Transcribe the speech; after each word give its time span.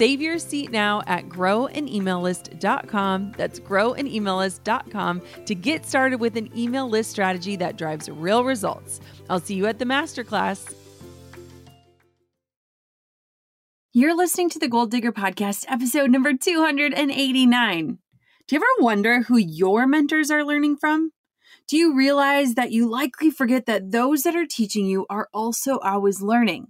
Save 0.00 0.22
your 0.22 0.38
seat 0.38 0.70
now 0.70 1.02
at 1.06 1.28
growanemaillist.com. 1.28 3.34
That's 3.36 3.60
growanemaillist.com 3.60 5.22
to 5.44 5.54
get 5.54 5.84
started 5.84 6.20
with 6.20 6.38
an 6.38 6.58
email 6.58 6.88
list 6.88 7.10
strategy 7.10 7.54
that 7.56 7.76
drives 7.76 8.08
real 8.08 8.42
results. 8.42 8.98
I'll 9.28 9.40
see 9.40 9.56
you 9.56 9.66
at 9.66 9.78
the 9.78 9.84
masterclass. 9.84 10.72
You're 13.92 14.16
listening 14.16 14.48
to 14.48 14.58
the 14.58 14.68
Goal 14.68 14.86
Digger 14.86 15.12
Podcast, 15.12 15.66
episode 15.68 16.10
number 16.10 16.32
289. 16.32 17.98
Do 18.48 18.56
you 18.56 18.56
ever 18.56 18.82
wonder 18.82 19.24
who 19.24 19.36
your 19.36 19.86
mentors 19.86 20.30
are 20.30 20.46
learning 20.46 20.78
from? 20.78 21.12
Do 21.68 21.76
you 21.76 21.94
realize 21.94 22.54
that 22.54 22.72
you 22.72 22.88
likely 22.88 23.30
forget 23.30 23.66
that 23.66 23.90
those 23.90 24.22
that 24.22 24.34
are 24.34 24.46
teaching 24.46 24.86
you 24.86 25.04
are 25.10 25.28
also 25.34 25.76
always 25.80 26.22
learning? 26.22 26.68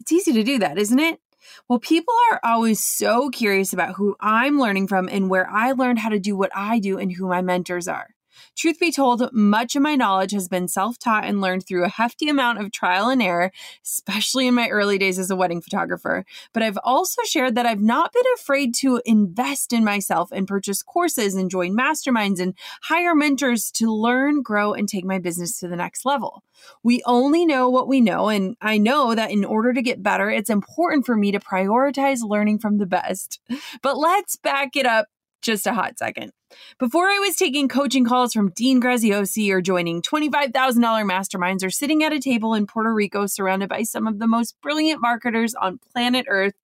It's 0.00 0.10
easy 0.10 0.32
to 0.32 0.42
do 0.42 0.58
that, 0.60 0.78
isn't 0.78 0.98
it? 0.98 1.20
Well, 1.68 1.78
people 1.78 2.14
are 2.30 2.40
always 2.44 2.82
so 2.82 3.30
curious 3.30 3.72
about 3.72 3.94
who 3.96 4.16
I'm 4.20 4.58
learning 4.58 4.88
from 4.88 5.08
and 5.08 5.30
where 5.30 5.48
I 5.48 5.72
learned 5.72 5.98
how 5.98 6.08
to 6.10 6.18
do 6.18 6.36
what 6.36 6.50
I 6.54 6.78
do 6.78 6.98
and 6.98 7.12
who 7.12 7.28
my 7.28 7.42
mentors 7.42 7.88
are. 7.88 8.08
Truth 8.56 8.78
be 8.78 8.92
told, 8.92 9.28
much 9.32 9.76
of 9.76 9.82
my 9.82 9.96
knowledge 9.96 10.32
has 10.32 10.48
been 10.48 10.68
self 10.68 10.98
taught 10.98 11.24
and 11.24 11.40
learned 11.40 11.66
through 11.66 11.84
a 11.84 11.88
hefty 11.88 12.28
amount 12.28 12.60
of 12.60 12.72
trial 12.72 13.08
and 13.08 13.22
error, 13.22 13.52
especially 13.84 14.46
in 14.46 14.54
my 14.54 14.68
early 14.68 14.98
days 14.98 15.18
as 15.18 15.30
a 15.30 15.36
wedding 15.36 15.60
photographer. 15.60 16.24
But 16.52 16.62
I've 16.62 16.78
also 16.84 17.22
shared 17.24 17.54
that 17.54 17.66
I've 17.66 17.80
not 17.80 18.12
been 18.12 18.22
afraid 18.34 18.74
to 18.76 19.00
invest 19.04 19.72
in 19.72 19.84
myself 19.84 20.30
and 20.32 20.46
purchase 20.46 20.82
courses 20.82 21.34
and 21.34 21.50
join 21.50 21.76
masterminds 21.76 22.40
and 22.40 22.54
hire 22.82 23.14
mentors 23.14 23.70
to 23.72 23.92
learn, 23.92 24.42
grow, 24.42 24.72
and 24.72 24.88
take 24.88 25.04
my 25.04 25.18
business 25.18 25.58
to 25.60 25.68
the 25.68 25.76
next 25.76 26.04
level. 26.04 26.42
We 26.82 27.02
only 27.06 27.44
know 27.44 27.68
what 27.68 27.88
we 27.88 28.00
know, 28.00 28.28
and 28.28 28.56
I 28.60 28.78
know 28.78 29.14
that 29.14 29.30
in 29.30 29.44
order 29.44 29.72
to 29.72 29.82
get 29.82 30.02
better, 30.02 30.30
it's 30.30 30.50
important 30.50 31.06
for 31.06 31.16
me 31.16 31.32
to 31.32 31.40
prioritize 31.40 32.22
learning 32.22 32.58
from 32.58 32.78
the 32.78 32.86
best. 32.86 33.40
But 33.82 33.98
let's 33.98 34.36
back 34.36 34.76
it 34.76 34.86
up 34.86 35.06
just 35.42 35.66
a 35.66 35.74
hot 35.74 35.98
second. 35.98 36.32
Before 36.78 37.06
I 37.06 37.18
was 37.18 37.36
taking 37.36 37.68
coaching 37.68 38.04
calls 38.04 38.32
from 38.32 38.50
Dean 38.50 38.80
Graziosi 38.80 39.50
or 39.50 39.60
joining 39.60 40.02
$25,000 40.02 40.52
masterminds 40.52 41.64
or 41.64 41.70
sitting 41.70 42.02
at 42.04 42.12
a 42.12 42.20
table 42.20 42.54
in 42.54 42.66
Puerto 42.66 42.92
Rico 42.92 43.26
surrounded 43.26 43.68
by 43.68 43.82
some 43.82 44.06
of 44.06 44.18
the 44.18 44.26
most 44.26 44.60
brilliant 44.62 45.00
marketers 45.00 45.54
on 45.54 45.78
planet 45.92 46.26
Earth, 46.28 46.54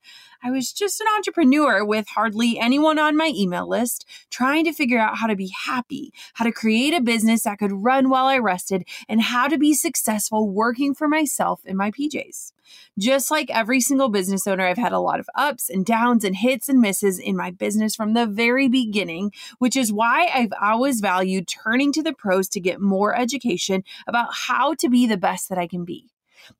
I 0.40 0.52
was 0.52 0.72
just 0.72 1.00
an 1.00 1.08
entrepreneur 1.16 1.84
with 1.84 2.06
hardly 2.08 2.60
anyone 2.60 2.96
on 2.98 3.16
my 3.16 3.32
email 3.34 3.68
list, 3.68 4.06
trying 4.30 4.64
to 4.66 4.72
figure 4.72 4.98
out 5.00 5.18
how 5.18 5.26
to 5.26 5.34
be 5.34 5.52
happy, 5.66 6.12
how 6.34 6.44
to 6.44 6.52
create 6.52 6.94
a 6.94 7.00
business 7.00 7.42
that 7.42 7.58
could 7.58 7.72
run 7.72 8.08
while 8.08 8.26
I 8.26 8.38
rested, 8.38 8.86
and 9.08 9.20
how 9.20 9.48
to 9.48 9.58
be 9.58 9.74
successful 9.74 10.48
working 10.48 10.94
for 10.94 11.08
myself 11.08 11.60
in 11.64 11.76
my 11.76 11.90
PJs. 11.90 12.52
Just 12.96 13.32
like 13.32 13.50
every 13.50 13.80
single 13.80 14.10
business 14.10 14.46
owner, 14.46 14.64
I've 14.64 14.78
had 14.78 14.92
a 14.92 15.00
lot 15.00 15.18
of 15.18 15.28
ups 15.34 15.68
and 15.68 15.84
downs 15.84 16.22
and 16.22 16.36
hits 16.36 16.68
and 16.68 16.80
misses 16.80 17.18
in 17.18 17.36
my 17.36 17.50
business 17.50 17.96
from 17.96 18.14
the 18.14 18.26
very 18.26 18.68
beginning, 18.68 19.32
which 19.58 19.76
is 19.76 19.92
why 19.92 20.28
I've 20.32 20.52
always 20.60 21.00
valued 21.00 21.48
turning 21.48 21.92
to 21.94 22.02
the 22.02 22.12
pros 22.12 22.48
to 22.50 22.60
get 22.60 22.80
more 22.80 23.16
education 23.16 23.82
about 24.06 24.28
how 24.32 24.74
to 24.74 24.88
be 24.88 25.06
the 25.06 25.16
best 25.16 25.48
that 25.48 25.58
I 25.58 25.66
can 25.66 25.84
be. 25.84 26.12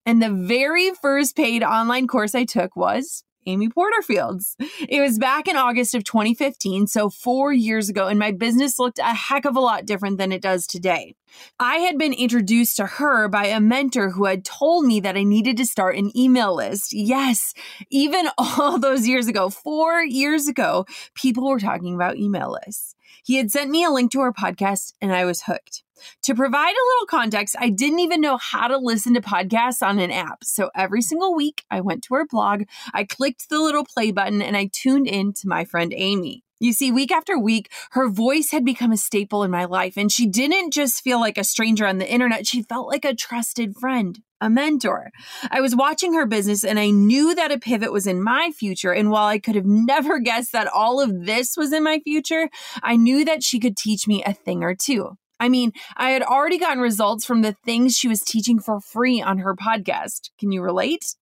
And 0.04 0.20
the 0.20 0.32
very 0.32 0.90
first 1.00 1.36
paid 1.36 1.62
online 1.62 2.08
course 2.08 2.34
I 2.34 2.44
took 2.44 2.74
was 2.74 3.24
Amy 3.46 3.68
Porterfield's. 3.68 4.56
It 4.88 5.00
was 5.00 5.18
back 5.18 5.48
in 5.48 5.56
August 5.56 5.94
of 5.94 6.04
2015, 6.04 6.86
so 6.86 7.08
four 7.08 7.52
years 7.52 7.88
ago, 7.88 8.06
and 8.06 8.18
my 8.18 8.32
business 8.32 8.78
looked 8.78 8.98
a 8.98 9.14
heck 9.14 9.44
of 9.44 9.56
a 9.56 9.60
lot 9.60 9.86
different 9.86 10.18
than 10.18 10.32
it 10.32 10.42
does 10.42 10.66
today. 10.66 11.14
I 11.58 11.76
had 11.76 11.98
been 11.98 12.12
introduced 12.12 12.76
to 12.76 12.86
her 12.86 13.28
by 13.28 13.46
a 13.46 13.60
mentor 13.60 14.10
who 14.10 14.24
had 14.24 14.44
told 14.44 14.86
me 14.86 15.00
that 15.00 15.16
I 15.16 15.22
needed 15.22 15.56
to 15.58 15.66
start 15.66 15.96
an 15.96 16.16
email 16.16 16.54
list. 16.54 16.92
Yes, 16.92 17.54
even 17.90 18.28
all 18.38 18.78
those 18.78 19.06
years 19.06 19.28
ago, 19.28 19.50
four 19.50 20.02
years 20.02 20.48
ago, 20.48 20.86
people 21.14 21.48
were 21.48 21.60
talking 21.60 21.94
about 21.94 22.16
email 22.16 22.56
lists. 22.64 22.94
He 23.28 23.36
had 23.36 23.50
sent 23.50 23.70
me 23.70 23.84
a 23.84 23.90
link 23.90 24.10
to 24.12 24.22
her 24.22 24.32
podcast, 24.32 24.94
and 25.02 25.12
I 25.12 25.26
was 25.26 25.42
hooked. 25.42 25.82
To 26.22 26.34
provide 26.34 26.70
a 26.70 26.88
little 26.88 27.06
context, 27.10 27.56
I 27.58 27.68
didn't 27.68 27.98
even 27.98 28.22
know 28.22 28.38
how 28.38 28.68
to 28.68 28.78
listen 28.78 29.12
to 29.12 29.20
podcasts 29.20 29.86
on 29.86 29.98
an 29.98 30.10
app. 30.10 30.44
So 30.44 30.70
every 30.74 31.02
single 31.02 31.34
week, 31.34 31.62
I 31.70 31.82
went 31.82 32.02
to 32.04 32.14
her 32.14 32.24
blog, 32.26 32.62
I 32.94 33.04
clicked 33.04 33.50
the 33.50 33.58
little 33.58 33.84
play 33.84 34.12
button, 34.12 34.40
and 34.40 34.56
I 34.56 34.70
tuned 34.72 35.08
in 35.08 35.34
to 35.34 35.46
my 35.46 35.66
friend 35.66 35.92
Amy. 35.94 36.42
You 36.60 36.72
see, 36.72 36.90
week 36.90 37.12
after 37.12 37.38
week, 37.38 37.70
her 37.92 38.08
voice 38.08 38.50
had 38.50 38.64
become 38.64 38.90
a 38.90 38.96
staple 38.96 39.44
in 39.44 39.50
my 39.50 39.64
life, 39.64 39.96
and 39.96 40.10
she 40.10 40.26
didn't 40.26 40.72
just 40.72 41.02
feel 41.04 41.20
like 41.20 41.38
a 41.38 41.44
stranger 41.44 41.86
on 41.86 41.98
the 41.98 42.10
internet, 42.10 42.48
she 42.48 42.62
felt 42.62 42.88
like 42.88 43.04
a 43.04 43.14
trusted 43.14 43.76
friend, 43.76 44.18
a 44.40 44.50
mentor. 44.50 45.10
I 45.52 45.60
was 45.60 45.76
watching 45.76 46.14
her 46.14 46.26
business, 46.26 46.64
and 46.64 46.80
I 46.80 46.90
knew 46.90 47.32
that 47.36 47.52
a 47.52 47.58
pivot 47.60 47.92
was 47.92 48.08
in 48.08 48.22
my 48.22 48.50
future. 48.50 48.92
And 48.92 49.10
while 49.10 49.26
I 49.26 49.38
could 49.38 49.54
have 49.54 49.66
never 49.66 50.18
guessed 50.18 50.50
that 50.52 50.66
all 50.66 51.00
of 51.00 51.26
this 51.26 51.56
was 51.56 51.72
in 51.72 51.84
my 51.84 52.00
future, 52.00 52.48
I 52.82 52.96
knew 52.96 53.24
that 53.24 53.44
she 53.44 53.60
could 53.60 53.76
teach 53.76 54.08
me 54.08 54.24
a 54.24 54.34
thing 54.34 54.64
or 54.64 54.74
two. 54.74 55.16
I 55.40 55.48
mean, 55.48 55.72
I 55.96 56.10
had 56.10 56.22
already 56.22 56.58
gotten 56.58 56.80
results 56.80 57.24
from 57.24 57.42
the 57.42 57.54
things 57.64 57.96
she 57.96 58.08
was 58.08 58.22
teaching 58.22 58.58
for 58.58 58.80
free 58.80 59.22
on 59.22 59.38
her 59.38 59.54
podcast. 59.54 60.30
Can 60.40 60.50
you 60.50 60.62
relate? 60.62 61.14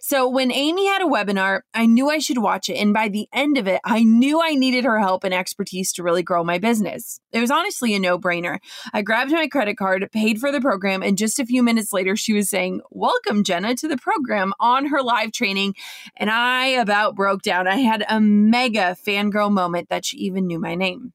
So 0.00 0.28
when 0.28 0.52
Amy 0.52 0.86
had 0.86 1.02
a 1.02 1.06
webinar, 1.06 1.60
I 1.72 1.86
knew 1.86 2.10
I 2.10 2.18
should 2.18 2.38
watch 2.38 2.68
it. 2.68 2.74
And 2.74 2.92
by 2.92 3.08
the 3.08 3.28
end 3.32 3.58
of 3.58 3.66
it, 3.66 3.80
I 3.84 4.02
knew 4.02 4.40
I 4.42 4.54
needed 4.54 4.84
her 4.84 4.98
help 4.98 5.24
and 5.24 5.34
expertise 5.34 5.92
to 5.94 6.02
really 6.02 6.22
grow 6.22 6.44
my 6.44 6.58
business. 6.58 7.20
It 7.32 7.40
was 7.40 7.50
honestly 7.50 7.94
a 7.94 7.98
no 7.98 8.18
brainer. 8.18 8.58
I 8.92 9.02
grabbed 9.02 9.32
my 9.32 9.48
credit 9.48 9.76
card, 9.76 10.08
paid 10.12 10.38
for 10.38 10.52
the 10.52 10.60
program, 10.60 11.02
and 11.02 11.18
just 11.18 11.40
a 11.40 11.46
few 11.46 11.62
minutes 11.62 11.92
later, 11.92 12.16
she 12.16 12.32
was 12.32 12.48
saying, 12.48 12.80
Welcome, 12.90 13.44
Jenna, 13.44 13.74
to 13.76 13.88
the 13.88 13.96
program 13.96 14.52
on 14.60 14.86
her 14.86 15.02
live 15.02 15.32
training. 15.32 15.74
And 16.16 16.30
I 16.30 16.66
about 16.66 17.14
broke 17.14 17.42
down. 17.42 17.66
I 17.66 17.76
had 17.76 18.04
a 18.08 18.20
mega 18.20 18.96
fangirl 19.06 19.50
moment 19.50 19.88
that 19.88 20.04
she 20.04 20.18
even 20.18 20.46
knew 20.46 20.58
my 20.58 20.74
name 20.74 21.12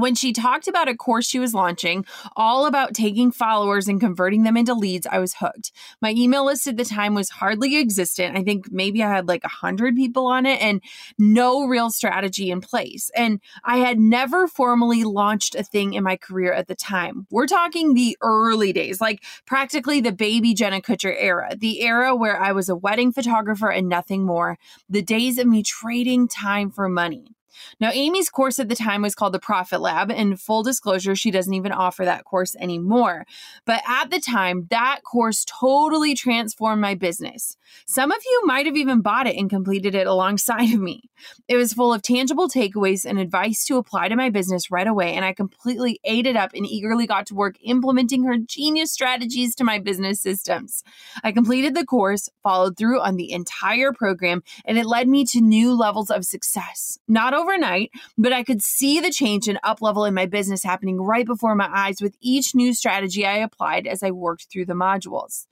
when 0.00 0.14
she 0.14 0.32
talked 0.32 0.68
about 0.68 0.88
a 0.88 0.96
course 0.96 1.26
she 1.26 1.38
was 1.38 1.54
launching, 1.54 2.04
all 2.36 2.66
about 2.66 2.94
taking 2.94 3.32
followers 3.32 3.88
and 3.88 4.00
converting 4.00 4.44
them 4.44 4.56
into 4.56 4.74
leads, 4.74 5.06
I 5.06 5.18
was 5.18 5.34
hooked. 5.34 5.72
My 6.00 6.10
email 6.10 6.46
list 6.46 6.66
at 6.66 6.76
the 6.76 6.84
time 6.84 7.14
was 7.14 7.30
hardly 7.30 7.78
existent. 7.78 8.36
I 8.36 8.42
think 8.42 8.70
maybe 8.70 9.02
I 9.02 9.10
had 9.10 9.28
like 9.28 9.44
a 9.44 9.48
hundred 9.48 9.96
people 9.96 10.26
on 10.26 10.46
it 10.46 10.60
and 10.60 10.80
no 11.18 11.66
real 11.66 11.90
strategy 11.90 12.50
in 12.50 12.60
place. 12.60 13.10
And 13.16 13.40
I 13.64 13.78
had 13.78 13.98
never 13.98 14.46
formally 14.46 15.04
launched 15.04 15.54
a 15.54 15.64
thing 15.64 15.94
in 15.94 16.04
my 16.04 16.16
career 16.16 16.52
at 16.52 16.68
the 16.68 16.74
time. 16.74 17.26
We're 17.30 17.46
talking 17.46 17.94
the 17.94 18.16
early 18.20 18.72
days, 18.72 19.00
like 19.00 19.24
practically 19.46 20.00
the 20.00 20.12
baby 20.12 20.54
Jenna 20.54 20.80
Kutcher 20.80 21.14
era, 21.18 21.54
the 21.56 21.82
era 21.82 22.14
where 22.14 22.40
I 22.40 22.52
was 22.52 22.68
a 22.68 22.76
wedding 22.76 23.12
photographer 23.12 23.70
and 23.70 23.88
nothing 23.88 24.24
more, 24.24 24.58
the 24.88 25.02
days 25.02 25.38
of 25.38 25.46
me 25.46 25.62
trading 25.62 26.28
time 26.28 26.70
for 26.70 26.88
money. 26.88 27.34
Now, 27.80 27.90
Amy's 27.92 28.30
course 28.30 28.58
at 28.58 28.68
the 28.68 28.74
time 28.74 29.02
was 29.02 29.14
called 29.14 29.34
the 29.34 29.38
Profit 29.38 29.80
Lab, 29.80 30.10
and 30.10 30.40
full 30.40 30.62
disclosure, 30.62 31.14
she 31.14 31.30
doesn't 31.30 31.54
even 31.54 31.72
offer 31.72 32.04
that 32.04 32.24
course 32.24 32.54
anymore. 32.56 33.24
But 33.64 33.82
at 33.86 34.10
the 34.10 34.20
time, 34.20 34.66
that 34.70 35.00
course 35.04 35.44
totally 35.44 36.14
transformed 36.14 36.80
my 36.80 36.94
business. 36.94 37.56
Some 37.86 38.10
of 38.10 38.18
you 38.24 38.42
might 38.44 38.66
have 38.66 38.76
even 38.76 39.00
bought 39.00 39.26
it 39.26 39.36
and 39.36 39.50
completed 39.50 39.94
it 39.94 40.06
alongside 40.06 40.72
of 40.72 40.80
me. 40.80 41.10
It 41.48 41.56
was 41.56 41.72
full 41.72 41.92
of 41.92 42.02
tangible 42.02 42.48
takeaways 42.48 43.04
and 43.04 43.18
advice 43.18 43.64
to 43.66 43.76
apply 43.76 44.08
to 44.08 44.16
my 44.16 44.30
business 44.30 44.70
right 44.70 44.86
away, 44.86 45.14
and 45.14 45.24
I 45.24 45.32
completely 45.32 46.00
ate 46.04 46.26
it 46.26 46.36
up 46.36 46.52
and 46.54 46.66
eagerly 46.66 47.06
got 47.06 47.26
to 47.26 47.34
work 47.34 47.56
implementing 47.62 48.24
her 48.24 48.38
genius 48.38 48.92
strategies 48.92 49.54
to 49.56 49.64
my 49.64 49.78
business 49.78 50.20
systems. 50.20 50.82
I 51.22 51.32
completed 51.32 51.74
the 51.74 51.84
course, 51.84 52.28
followed 52.42 52.76
through 52.76 53.00
on 53.00 53.16
the 53.16 53.32
entire 53.32 53.92
program, 53.92 54.42
and 54.64 54.78
it 54.78 54.86
led 54.86 55.08
me 55.08 55.24
to 55.26 55.40
new 55.40 55.74
levels 55.74 56.10
of 56.10 56.24
success. 56.24 56.98
Not 57.08 57.34
overnight, 57.38 57.90
but 58.16 58.32
I 58.32 58.42
could 58.42 58.62
see 58.62 59.00
the 59.00 59.12
change 59.12 59.48
and 59.48 59.58
up 59.62 59.80
level 59.80 60.04
in 60.04 60.14
my 60.14 60.26
business 60.26 60.64
happening 60.64 61.00
right 61.00 61.26
before 61.26 61.54
my 61.54 61.70
eyes 61.72 62.00
with 62.00 62.16
each 62.20 62.54
new 62.54 62.74
strategy 62.74 63.24
I 63.24 63.38
applied 63.38 63.86
as 63.86 64.02
I 64.02 64.10
worked 64.10 64.48
through 64.50 64.66
the 64.66 64.74
modules. 64.74 65.46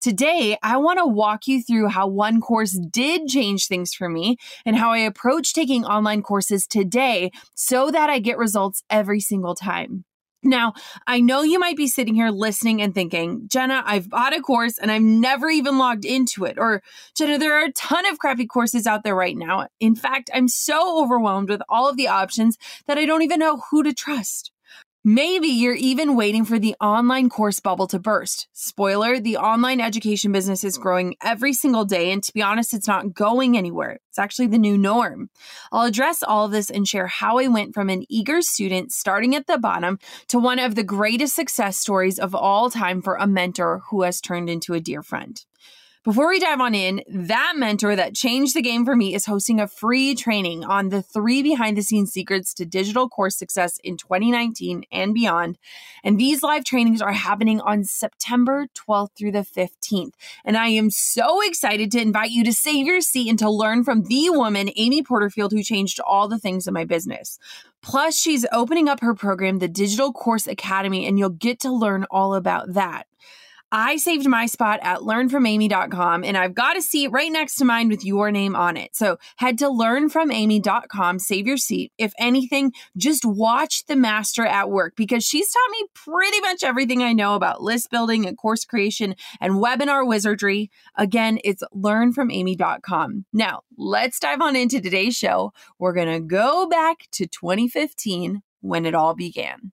Today, 0.00 0.56
I 0.62 0.76
want 0.76 0.98
to 0.98 1.06
walk 1.06 1.46
you 1.46 1.62
through 1.62 1.88
how 1.88 2.06
one 2.06 2.40
course 2.40 2.78
did 2.90 3.28
change 3.28 3.66
things 3.66 3.94
for 3.94 4.08
me 4.08 4.36
and 4.64 4.76
how 4.76 4.92
I 4.92 4.98
approach 4.98 5.52
taking 5.52 5.84
online 5.84 6.22
courses 6.22 6.66
today 6.66 7.30
so 7.54 7.90
that 7.90 8.08
I 8.08 8.18
get 8.18 8.38
results 8.38 8.82
every 8.88 9.20
single 9.20 9.54
time. 9.54 10.05
Now, 10.46 10.74
I 11.06 11.20
know 11.20 11.42
you 11.42 11.58
might 11.58 11.76
be 11.76 11.88
sitting 11.88 12.14
here 12.14 12.30
listening 12.30 12.80
and 12.80 12.94
thinking, 12.94 13.48
Jenna, 13.48 13.82
I've 13.84 14.08
bought 14.08 14.36
a 14.36 14.40
course 14.40 14.78
and 14.78 14.90
I've 14.92 15.02
never 15.02 15.50
even 15.50 15.78
logged 15.78 16.04
into 16.04 16.44
it. 16.44 16.56
Or, 16.58 16.82
Jenna, 17.16 17.38
there 17.38 17.58
are 17.58 17.64
a 17.64 17.72
ton 17.72 18.06
of 18.06 18.18
crappy 18.18 18.46
courses 18.46 18.86
out 18.86 19.02
there 19.02 19.16
right 19.16 19.36
now. 19.36 19.68
In 19.80 19.94
fact, 19.94 20.30
I'm 20.32 20.48
so 20.48 21.02
overwhelmed 21.02 21.50
with 21.50 21.62
all 21.68 21.88
of 21.88 21.96
the 21.96 22.08
options 22.08 22.56
that 22.86 22.98
I 22.98 23.06
don't 23.06 23.22
even 23.22 23.40
know 23.40 23.62
who 23.70 23.82
to 23.82 23.92
trust. 23.92 24.52
Maybe 25.08 25.46
you're 25.46 25.72
even 25.72 26.16
waiting 26.16 26.44
for 26.44 26.58
the 26.58 26.74
online 26.80 27.28
course 27.28 27.60
bubble 27.60 27.86
to 27.86 28.00
burst. 28.00 28.48
Spoiler, 28.52 29.20
the 29.20 29.36
online 29.36 29.80
education 29.80 30.32
business 30.32 30.64
is 30.64 30.78
growing 30.78 31.14
every 31.22 31.52
single 31.52 31.84
day, 31.84 32.10
and 32.10 32.24
to 32.24 32.32
be 32.32 32.42
honest, 32.42 32.74
it's 32.74 32.88
not 32.88 33.14
going 33.14 33.56
anywhere. 33.56 34.00
It's 34.08 34.18
actually 34.18 34.48
the 34.48 34.58
new 34.58 34.76
norm. 34.76 35.30
I'll 35.70 35.86
address 35.86 36.24
all 36.24 36.46
of 36.46 36.50
this 36.50 36.70
and 36.70 36.88
share 36.88 37.06
how 37.06 37.38
I 37.38 37.46
went 37.46 37.72
from 37.72 37.88
an 37.88 38.04
eager 38.08 38.42
student 38.42 38.90
starting 38.90 39.36
at 39.36 39.46
the 39.46 39.58
bottom 39.58 40.00
to 40.26 40.40
one 40.40 40.58
of 40.58 40.74
the 40.74 40.82
greatest 40.82 41.36
success 41.36 41.76
stories 41.76 42.18
of 42.18 42.34
all 42.34 42.68
time 42.68 43.00
for 43.00 43.14
a 43.14 43.28
mentor 43.28 43.82
who 43.90 44.02
has 44.02 44.20
turned 44.20 44.50
into 44.50 44.74
a 44.74 44.80
dear 44.80 45.04
friend. 45.04 45.40
Before 46.06 46.28
we 46.28 46.38
dive 46.38 46.60
on 46.60 46.72
in, 46.72 47.02
that 47.08 47.54
mentor 47.56 47.96
that 47.96 48.14
changed 48.14 48.54
the 48.54 48.62
game 48.62 48.84
for 48.84 48.94
me 48.94 49.12
is 49.12 49.26
hosting 49.26 49.58
a 49.58 49.66
free 49.66 50.14
training 50.14 50.62
on 50.62 50.90
the 50.90 51.02
three 51.02 51.42
behind 51.42 51.76
the 51.76 51.82
scenes 51.82 52.12
secrets 52.12 52.54
to 52.54 52.64
digital 52.64 53.08
course 53.08 53.36
success 53.36 53.80
in 53.82 53.96
2019 53.96 54.84
and 54.92 55.14
beyond. 55.14 55.58
And 56.04 56.16
these 56.16 56.44
live 56.44 56.64
trainings 56.64 57.02
are 57.02 57.10
happening 57.10 57.60
on 57.60 57.82
September 57.82 58.68
12th 58.72 59.16
through 59.18 59.32
the 59.32 59.40
15th. 59.40 60.12
And 60.44 60.56
I 60.56 60.68
am 60.68 60.90
so 60.90 61.40
excited 61.44 61.90
to 61.90 62.00
invite 62.00 62.30
you 62.30 62.44
to 62.44 62.52
save 62.52 62.86
your 62.86 63.00
seat 63.00 63.28
and 63.28 63.38
to 63.40 63.50
learn 63.50 63.82
from 63.82 64.04
the 64.04 64.30
woman, 64.30 64.70
Amy 64.76 65.02
Porterfield, 65.02 65.50
who 65.50 65.64
changed 65.64 65.98
all 65.98 66.28
the 66.28 66.38
things 66.38 66.68
in 66.68 66.74
my 66.74 66.84
business. 66.84 67.40
Plus, 67.82 68.16
she's 68.16 68.46
opening 68.52 68.88
up 68.88 69.00
her 69.00 69.12
program, 69.12 69.58
the 69.58 69.66
Digital 69.66 70.12
Course 70.12 70.46
Academy, 70.46 71.04
and 71.04 71.18
you'll 71.18 71.30
get 71.30 71.58
to 71.58 71.72
learn 71.72 72.06
all 72.12 72.36
about 72.36 72.74
that. 72.74 73.08
I 73.72 73.96
saved 73.96 74.28
my 74.28 74.46
spot 74.46 74.78
at 74.82 75.00
learnfromamy.com 75.00 76.24
and 76.24 76.36
I've 76.36 76.54
got 76.54 76.76
a 76.76 76.82
seat 76.82 77.08
right 77.08 77.30
next 77.30 77.56
to 77.56 77.64
mine 77.64 77.88
with 77.88 78.04
your 78.04 78.30
name 78.30 78.54
on 78.54 78.76
it. 78.76 78.94
So 78.94 79.18
head 79.36 79.58
to 79.58 79.66
learnfromamy.com, 79.66 81.18
save 81.18 81.46
your 81.46 81.56
seat. 81.56 81.92
If 81.98 82.12
anything, 82.18 82.72
just 82.96 83.24
watch 83.24 83.84
the 83.86 83.96
master 83.96 84.46
at 84.46 84.70
work 84.70 84.94
because 84.96 85.24
she's 85.24 85.50
taught 85.50 85.70
me 85.72 85.86
pretty 85.94 86.40
much 86.40 86.62
everything 86.62 87.02
I 87.02 87.12
know 87.12 87.34
about 87.34 87.62
list 87.62 87.90
building 87.90 88.26
and 88.26 88.36
course 88.36 88.64
creation 88.64 89.16
and 89.40 89.54
webinar 89.54 90.06
wizardry. 90.06 90.70
Again, 90.96 91.38
it's 91.42 91.62
learnfromamy.com. 91.74 93.24
Now, 93.32 93.62
let's 93.76 94.20
dive 94.20 94.40
on 94.40 94.56
into 94.56 94.80
today's 94.80 95.16
show. 95.16 95.52
We're 95.78 95.92
going 95.92 96.12
to 96.12 96.20
go 96.20 96.68
back 96.68 97.08
to 97.12 97.26
2015 97.26 98.42
when 98.60 98.86
it 98.86 98.94
all 98.94 99.14
began. 99.14 99.72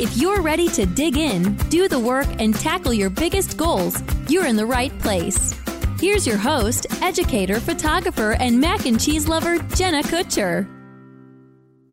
If 0.00 0.16
you're 0.16 0.42
ready 0.42 0.66
to 0.70 0.86
dig 0.86 1.16
in, 1.16 1.54
do 1.68 1.86
the 1.86 2.00
work, 2.00 2.26
and 2.40 2.52
tackle 2.52 2.92
your 2.92 3.10
biggest 3.10 3.56
goals, 3.56 4.02
you're 4.28 4.44
in 4.44 4.56
the 4.56 4.66
right 4.66 4.96
place. 4.98 5.54
Here's 6.00 6.26
your 6.26 6.36
host, 6.36 6.88
educator, 7.00 7.60
photographer, 7.60 8.32
and 8.32 8.60
mac 8.60 8.86
and 8.86 9.00
cheese 9.00 9.28
lover, 9.28 9.58
Jenna 9.76 10.02
Kutcher. 10.02 10.68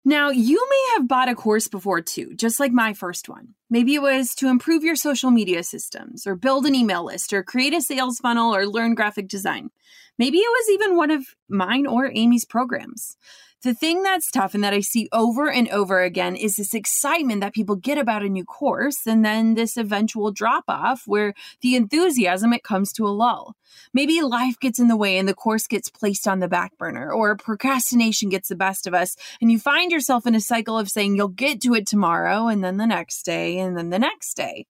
Now, 0.03 0.31
you 0.31 0.67
may 0.67 0.93
have 0.95 1.07
bought 1.07 1.29
a 1.29 1.35
course 1.35 1.67
before 1.67 2.01
too, 2.01 2.33
just 2.33 2.59
like 2.59 2.71
my 2.71 2.95
first 2.95 3.29
one. 3.29 3.49
Maybe 3.69 3.93
it 3.93 4.01
was 4.01 4.33
to 4.35 4.47
improve 4.47 4.83
your 4.83 4.95
social 4.95 5.29
media 5.29 5.61
systems, 5.61 6.25
or 6.25 6.35
build 6.35 6.65
an 6.65 6.73
email 6.73 7.05
list, 7.05 7.33
or 7.33 7.43
create 7.43 7.75
a 7.75 7.81
sales 7.81 8.17
funnel, 8.17 8.55
or 8.55 8.65
learn 8.65 8.95
graphic 8.95 9.27
design. 9.27 9.69
Maybe 10.17 10.39
it 10.39 10.49
was 10.49 10.69
even 10.71 10.97
one 10.97 11.11
of 11.11 11.23
mine 11.47 11.85
or 11.85 12.11
Amy's 12.11 12.45
programs. 12.45 13.15
The 13.63 13.75
thing 13.75 14.01
that's 14.01 14.31
tough 14.31 14.55
and 14.55 14.63
that 14.63 14.73
I 14.73 14.79
see 14.79 15.07
over 15.11 15.47
and 15.47 15.69
over 15.69 16.01
again 16.01 16.35
is 16.35 16.55
this 16.55 16.73
excitement 16.73 17.41
that 17.41 17.53
people 17.53 17.75
get 17.75 17.99
about 17.99 18.23
a 18.23 18.29
new 18.29 18.43
course 18.43 19.05
and 19.05 19.23
then 19.23 19.53
this 19.53 19.77
eventual 19.77 20.31
drop 20.31 20.63
off 20.67 21.03
where 21.05 21.35
the 21.61 21.75
enthusiasm 21.75 22.53
it 22.53 22.63
comes 22.63 22.91
to 22.93 23.05
a 23.05 23.09
lull. 23.09 23.55
Maybe 23.93 24.19
life 24.21 24.59
gets 24.59 24.79
in 24.79 24.87
the 24.87 24.97
way 24.97 25.15
and 25.19 25.29
the 25.29 25.35
course 25.35 25.67
gets 25.67 25.89
placed 25.89 26.27
on 26.27 26.39
the 26.39 26.47
back 26.47 26.75
burner 26.79 27.11
or 27.11 27.37
procrastination 27.37 28.29
gets 28.29 28.49
the 28.49 28.55
best 28.55 28.87
of 28.87 28.95
us 28.95 29.15
and 29.39 29.51
you 29.51 29.59
find 29.59 29.91
yourself 29.91 30.25
in 30.25 30.33
a 30.33 30.41
cycle 30.41 30.79
of 30.79 30.89
saying 30.89 31.15
you'll 31.15 31.27
get 31.27 31.61
to 31.61 31.75
it 31.75 31.85
tomorrow 31.85 32.47
and 32.47 32.63
then 32.63 32.77
the 32.77 32.87
next 32.87 33.21
day 33.23 33.59
and 33.59 33.77
then 33.77 33.91
the 33.91 33.99
next 33.99 34.33
day. 34.33 34.65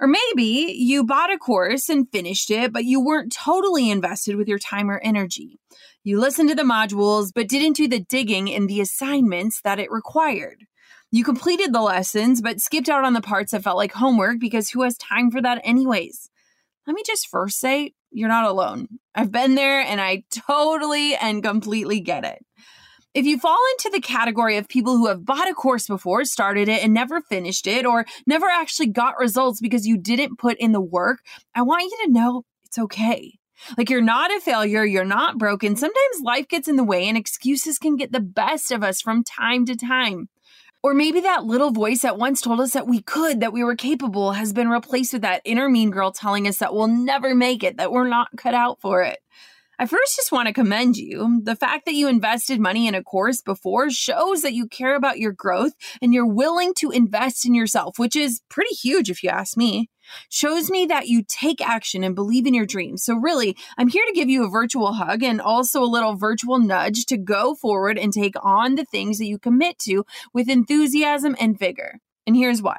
Or 0.00 0.08
maybe 0.08 0.74
you 0.76 1.04
bought 1.04 1.32
a 1.32 1.38
course 1.38 1.88
and 1.88 2.10
finished 2.10 2.50
it, 2.50 2.72
but 2.72 2.84
you 2.84 3.04
weren't 3.04 3.32
totally 3.32 3.90
invested 3.90 4.36
with 4.36 4.48
your 4.48 4.58
time 4.58 4.90
or 4.90 4.98
energy. 5.04 5.58
You 6.06 6.20
listened 6.20 6.50
to 6.50 6.54
the 6.54 6.64
modules, 6.64 7.30
but 7.34 7.48
didn't 7.48 7.76
do 7.76 7.88
the 7.88 7.98
digging 7.98 8.48
in 8.48 8.66
the 8.66 8.82
assignments 8.82 9.62
that 9.62 9.78
it 9.78 9.90
required. 9.90 10.66
You 11.10 11.24
completed 11.24 11.72
the 11.72 11.80
lessons, 11.80 12.42
but 12.42 12.60
skipped 12.60 12.90
out 12.90 13.04
on 13.04 13.14
the 13.14 13.22
parts 13.22 13.52
that 13.52 13.62
felt 13.62 13.78
like 13.78 13.92
homework 13.92 14.38
because 14.38 14.68
who 14.68 14.82
has 14.82 14.98
time 14.98 15.30
for 15.30 15.40
that, 15.40 15.62
anyways? 15.64 16.28
Let 16.86 16.92
me 16.92 17.02
just 17.06 17.28
first 17.28 17.58
say, 17.58 17.94
you're 18.10 18.28
not 18.28 18.44
alone. 18.44 18.88
I've 19.14 19.32
been 19.32 19.54
there 19.54 19.80
and 19.80 19.98
I 19.98 20.24
totally 20.30 21.14
and 21.14 21.42
completely 21.42 22.00
get 22.00 22.26
it. 22.26 22.44
If 23.14 23.24
you 23.24 23.38
fall 23.38 23.58
into 23.72 23.88
the 23.88 24.02
category 24.02 24.58
of 24.58 24.68
people 24.68 24.98
who 24.98 25.06
have 25.06 25.24
bought 25.24 25.48
a 25.48 25.54
course 25.54 25.86
before, 25.86 26.26
started 26.26 26.68
it, 26.68 26.84
and 26.84 26.92
never 26.92 27.22
finished 27.22 27.66
it, 27.66 27.86
or 27.86 28.04
never 28.26 28.46
actually 28.46 28.88
got 28.88 29.18
results 29.18 29.58
because 29.58 29.86
you 29.86 29.96
didn't 29.96 30.38
put 30.38 30.58
in 30.58 30.72
the 30.72 30.82
work, 30.82 31.20
I 31.54 31.62
want 31.62 31.84
you 31.84 31.98
to 32.04 32.12
know 32.12 32.42
it's 32.66 32.76
okay. 32.76 33.38
Like 33.76 33.90
you're 33.90 34.00
not 34.00 34.34
a 34.34 34.40
failure, 34.40 34.84
you're 34.84 35.04
not 35.04 35.38
broken. 35.38 35.76
Sometimes 35.76 36.20
life 36.22 36.48
gets 36.48 36.68
in 36.68 36.76
the 36.76 36.84
way 36.84 37.08
and 37.08 37.16
excuses 37.16 37.78
can 37.78 37.96
get 37.96 38.12
the 38.12 38.20
best 38.20 38.72
of 38.72 38.82
us 38.82 39.00
from 39.00 39.24
time 39.24 39.64
to 39.66 39.76
time. 39.76 40.28
Or 40.82 40.92
maybe 40.92 41.20
that 41.20 41.44
little 41.44 41.70
voice 41.70 42.02
that 42.02 42.18
once 42.18 42.42
told 42.42 42.60
us 42.60 42.74
that 42.74 42.86
we 42.86 43.00
could, 43.00 43.40
that 43.40 43.54
we 43.54 43.64
were 43.64 43.74
capable, 43.74 44.32
has 44.32 44.52
been 44.52 44.68
replaced 44.68 45.14
with 45.14 45.22
that 45.22 45.40
inner 45.46 45.68
mean 45.68 45.90
girl 45.90 46.12
telling 46.12 46.46
us 46.46 46.58
that 46.58 46.74
we'll 46.74 46.88
never 46.88 47.34
make 47.34 47.64
it, 47.64 47.78
that 47.78 47.90
we're 47.90 48.06
not 48.06 48.28
cut 48.36 48.52
out 48.52 48.82
for 48.82 49.02
it. 49.02 49.18
I 49.78 49.86
first 49.86 50.14
just 50.14 50.30
want 50.30 50.46
to 50.46 50.52
commend 50.52 50.96
you. 50.96 51.40
The 51.42 51.56
fact 51.56 51.86
that 51.86 51.94
you 51.94 52.06
invested 52.06 52.60
money 52.60 52.86
in 52.86 52.94
a 52.94 53.02
course 53.02 53.40
before 53.40 53.90
shows 53.90 54.42
that 54.42 54.52
you 54.52 54.68
care 54.68 54.94
about 54.94 55.18
your 55.18 55.32
growth 55.32 55.72
and 56.02 56.14
you're 56.14 56.26
willing 56.26 56.74
to 56.74 56.90
invest 56.90 57.46
in 57.46 57.54
yourself, 57.54 57.98
which 57.98 58.14
is 58.14 58.42
pretty 58.48 58.74
huge 58.74 59.10
if 59.10 59.22
you 59.22 59.30
ask 59.30 59.56
me. 59.56 59.88
Shows 60.28 60.70
me 60.70 60.86
that 60.86 61.08
you 61.08 61.22
take 61.26 61.60
action 61.60 62.04
and 62.04 62.14
believe 62.14 62.46
in 62.46 62.54
your 62.54 62.66
dreams. 62.66 63.04
So, 63.04 63.14
really, 63.14 63.56
I'm 63.78 63.88
here 63.88 64.04
to 64.06 64.12
give 64.12 64.28
you 64.28 64.44
a 64.44 64.50
virtual 64.50 64.92
hug 64.92 65.22
and 65.22 65.40
also 65.40 65.82
a 65.82 65.86
little 65.86 66.16
virtual 66.16 66.58
nudge 66.58 67.06
to 67.06 67.16
go 67.16 67.54
forward 67.54 67.98
and 67.98 68.12
take 68.12 68.34
on 68.42 68.74
the 68.74 68.84
things 68.84 69.18
that 69.18 69.26
you 69.26 69.38
commit 69.38 69.78
to 69.80 70.04
with 70.32 70.48
enthusiasm 70.48 71.36
and 71.38 71.58
vigor. 71.58 72.00
And 72.26 72.36
here's 72.36 72.62
why. 72.62 72.78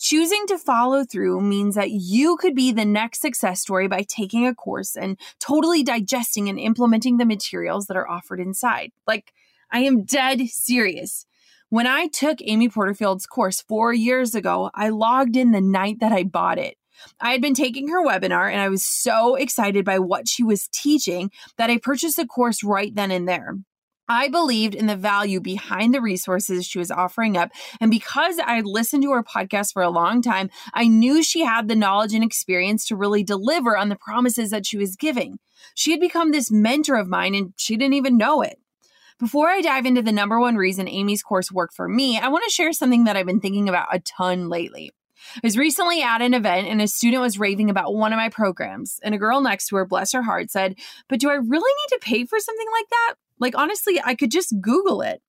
Choosing 0.00 0.46
to 0.46 0.58
follow 0.58 1.04
through 1.04 1.40
means 1.40 1.74
that 1.74 1.90
you 1.90 2.36
could 2.36 2.54
be 2.54 2.70
the 2.70 2.84
next 2.84 3.20
success 3.20 3.60
story 3.60 3.88
by 3.88 4.04
taking 4.08 4.46
a 4.46 4.54
course 4.54 4.96
and 4.96 5.18
totally 5.40 5.82
digesting 5.82 6.48
and 6.48 6.58
implementing 6.58 7.16
the 7.16 7.24
materials 7.24 7.86
that 7.86 7.96
are 7.96 8.08
offered 8.08 8.38
inside. 8.38 8.92
Like, 9.08 9.32
I 9.72 9.80
am 9.80 10.04
dead 10.04 10.48
serious. 10.48 11.26
When 11.70 11.86
I 11.86 12.06
took 12.06 12.38
Amy 12.40 12.70
Porterfield's 12.70 13.26
course 13.26 13.60
four 13.60 13.92
years 13.92 14.34
ago, 14.34 14.70
I 14.74 14.88
logged 14.88 15.36
in 15.36 15.52
the 15.52 15.60
night 15.60 16.00
that 16.00 16.12
I 16.12 16.22
bought 16.22 16.58
it. 16.58 16.78
I 17.20 17.32
had 17.32 17.42
been 17.42 17.52
taking 17.52 17.88
her 17.88 18.02
webinar 18.02 18.50
and 18.50 18.58
I 18.58 18.70
was 18.70 18.86
so 18.86 19.34
excited 19.34 19.84
by 19.84 19.98
what 19.98 20.28
she 20.28 20.42
was 20.42 20.68
teaching 20.72 21.30
that 21.58 21.68
I 21.68 21.76
purchased 21.76 22.16
the 22.16 22.26
course 22.26 22.64
right 22.64 22.94
then 22.94 23.10
and 23.10 23.28
there. 23.28 23.54
I 24.08 24.28
believed 24.28 24.74
in 24.74 24.86
the 24.86 24.96
value 24.96 25.40
behind 25.40 25.92
the 25.92 26.00
resources 26.00 26.64
she 26.64 26.78
was 26.78 26.90
offering 26.90 27.36
up. 27.36 27.50
And 27.82 27.90
because 27.90 28.38
I 28.38 28.54
had 28.54 28.64
listened 28.64 29.02
to 29.02 29.12
her 29.12 29.22
podcast 29.22 29.74
for 29.74 29.82
a 29.82 29.90
long 29.90 30.22
time, 30.22 30.48
I 30.72 30.88
knew 30.88 31.22
she 31.22 31.44
had 31.44 31.68
the 31.68 31.76
knowledge 31.76 32.14
and 32.14 32.24
experience 32.24 32.86
to 32.86 32.96
really 32.96 33.22
deliver 33.22 33.76
on 33.76 33.90
the 33.90 33.96
promises 33.96 34.48
that 34.50 34.64
she 34.64 34.78
was 34.78 34.96
giving. 34.96 35.38
She 35.74 35.90
had 35.90 36.00
become 36.00 36.32
this 36.32 36.50
mentor 36.50 36.96
of 36.96 37.08
mine 37.08 37.34
and 37.34 37.52
she 37.58 37.76
didn't 37.76 37.94
even 37.94 38.16
know 38.16 38.40
it. 38.40 38.58
Before 39.18 39.48
I 39.48 39.60
dive 39.60 39.84
into 39.84 40.02
the 40.02 40.12
number 40.12 40.38
one 40.38 40.54
reason 40.54 40.86
Amy's 40.86 41.24
course 41.24 41.50
worked 41.50 41.74
for 41.74 41.88
me, 41.88 42.18
I 42.18 42.28
want 42.28 42.44
to 42.44 42.52
share 42.52 42.72
something 42.72 43.04
that 43.04 43.16
I've 43.16 43.26
been 43.26 43.40
thinking 43.40 43.68
about 43.68 43.88
a 43.92 43.98
ton 43.98 44.48
lately. 44.48 44.92
I 45.36 45.40
was 45.42 45.58
recently 45.58 46.02
at 46.02 46.22
an 46.22 46.34
event 46.34 46.68
and 46.68 46.80
a 46.80 46.86
student 46.86 47.22
was 47.22 47.38
raving 47.38 47.68
about 47.68 47.94
one 47.94 48.12
of 48.12 48.16
my 48.16 48.28
programs. 48.28 49.00
And 49.02 49.16
a 49.16 49.18
girl 49.18 49.40
next 49.40 49.68
to 49.68 49.76
her, 49.76 49.84
bless 49.84 50.12
her 50.12 50.22
heart, 50.22 50.52
said, 50.52 50.76
But 51.08 51.18
do 51.18 51.30
I 51.30 51.34
really 51.34 51.50
need 51.50 51.96
to 51.96 51.98
pay 52.00 52.24
for 52.26 52.38
something 52.38 52.66
like 52.72 52.88
that? 52.90 53.14
Like, 53.40 53.58
honestly, 53.58 54.00
I 54.04 54.14
could 54.14 54.30
just 54.30 54.54
Google 54.60 55.02
it. 55.02 55.20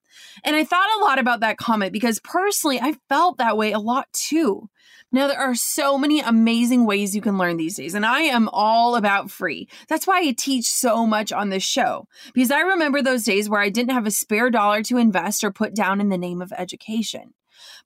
And 0.43 0.55
I 0.55 0.63
thought 0.63 0.97
a 0.97 1.03
lot 1.03 1.17
about 1.17 1.39
that 1.39 1.57
comment 1.57 1.91
because 1.91 2.19
personally, 2.19 2.79
I 2.79 2.93
felt 3.07 3.37
that 3.37 3.57
way 3.57 3.71
a 3.71 3.79
lot 3.79 4.07
too. 4.13 4.69
Now, 5.11 5.27
there 5.27 5.39
are 5.39 5.55
so 5.55 5.97
many 5.97 6.19
amazing 6.19 6.85
ways 6.85 7.15
you 7.15 7.21
can 7.21 7.39
learn 7.39 7.57
these 7.57 7.75
days, 7.75 7.95
and 7.95 8.05
I 8.05 8.21
am 8.21 8.47
all 8.53 8.95
about 8.95 9.31
free. 9.31 9.67
That's 9.87 10.05
why 10.05 10.19
I 10.19 10.35
teach 10.37 10.65
so 10.65 11.07
much 11.07 11.31
on 11.31 11.49
this 11.49 11.63
show, 11.63 12.07
because 12.33 12.51
I 12.51 12.61
remember 12.61 13.01
those 13.01 13.23
days 13.23 13.49
where 13.49 13.61
I 13.61 13.69
didn't 13.69 13.93
have 13.93 14.05
a 14.05 14.11
spare 14.11 14.51
dollar 14.51 14.83
to 14.83 14.97
invest 14.97 15.43
or 15.43 15.51
put 15.51 15.73
down 15.73 15.99
in 15.99 16.09
the 16.09 16.17
name 16.17 16.43
of 16.43 16.53
education. 16.55 17.33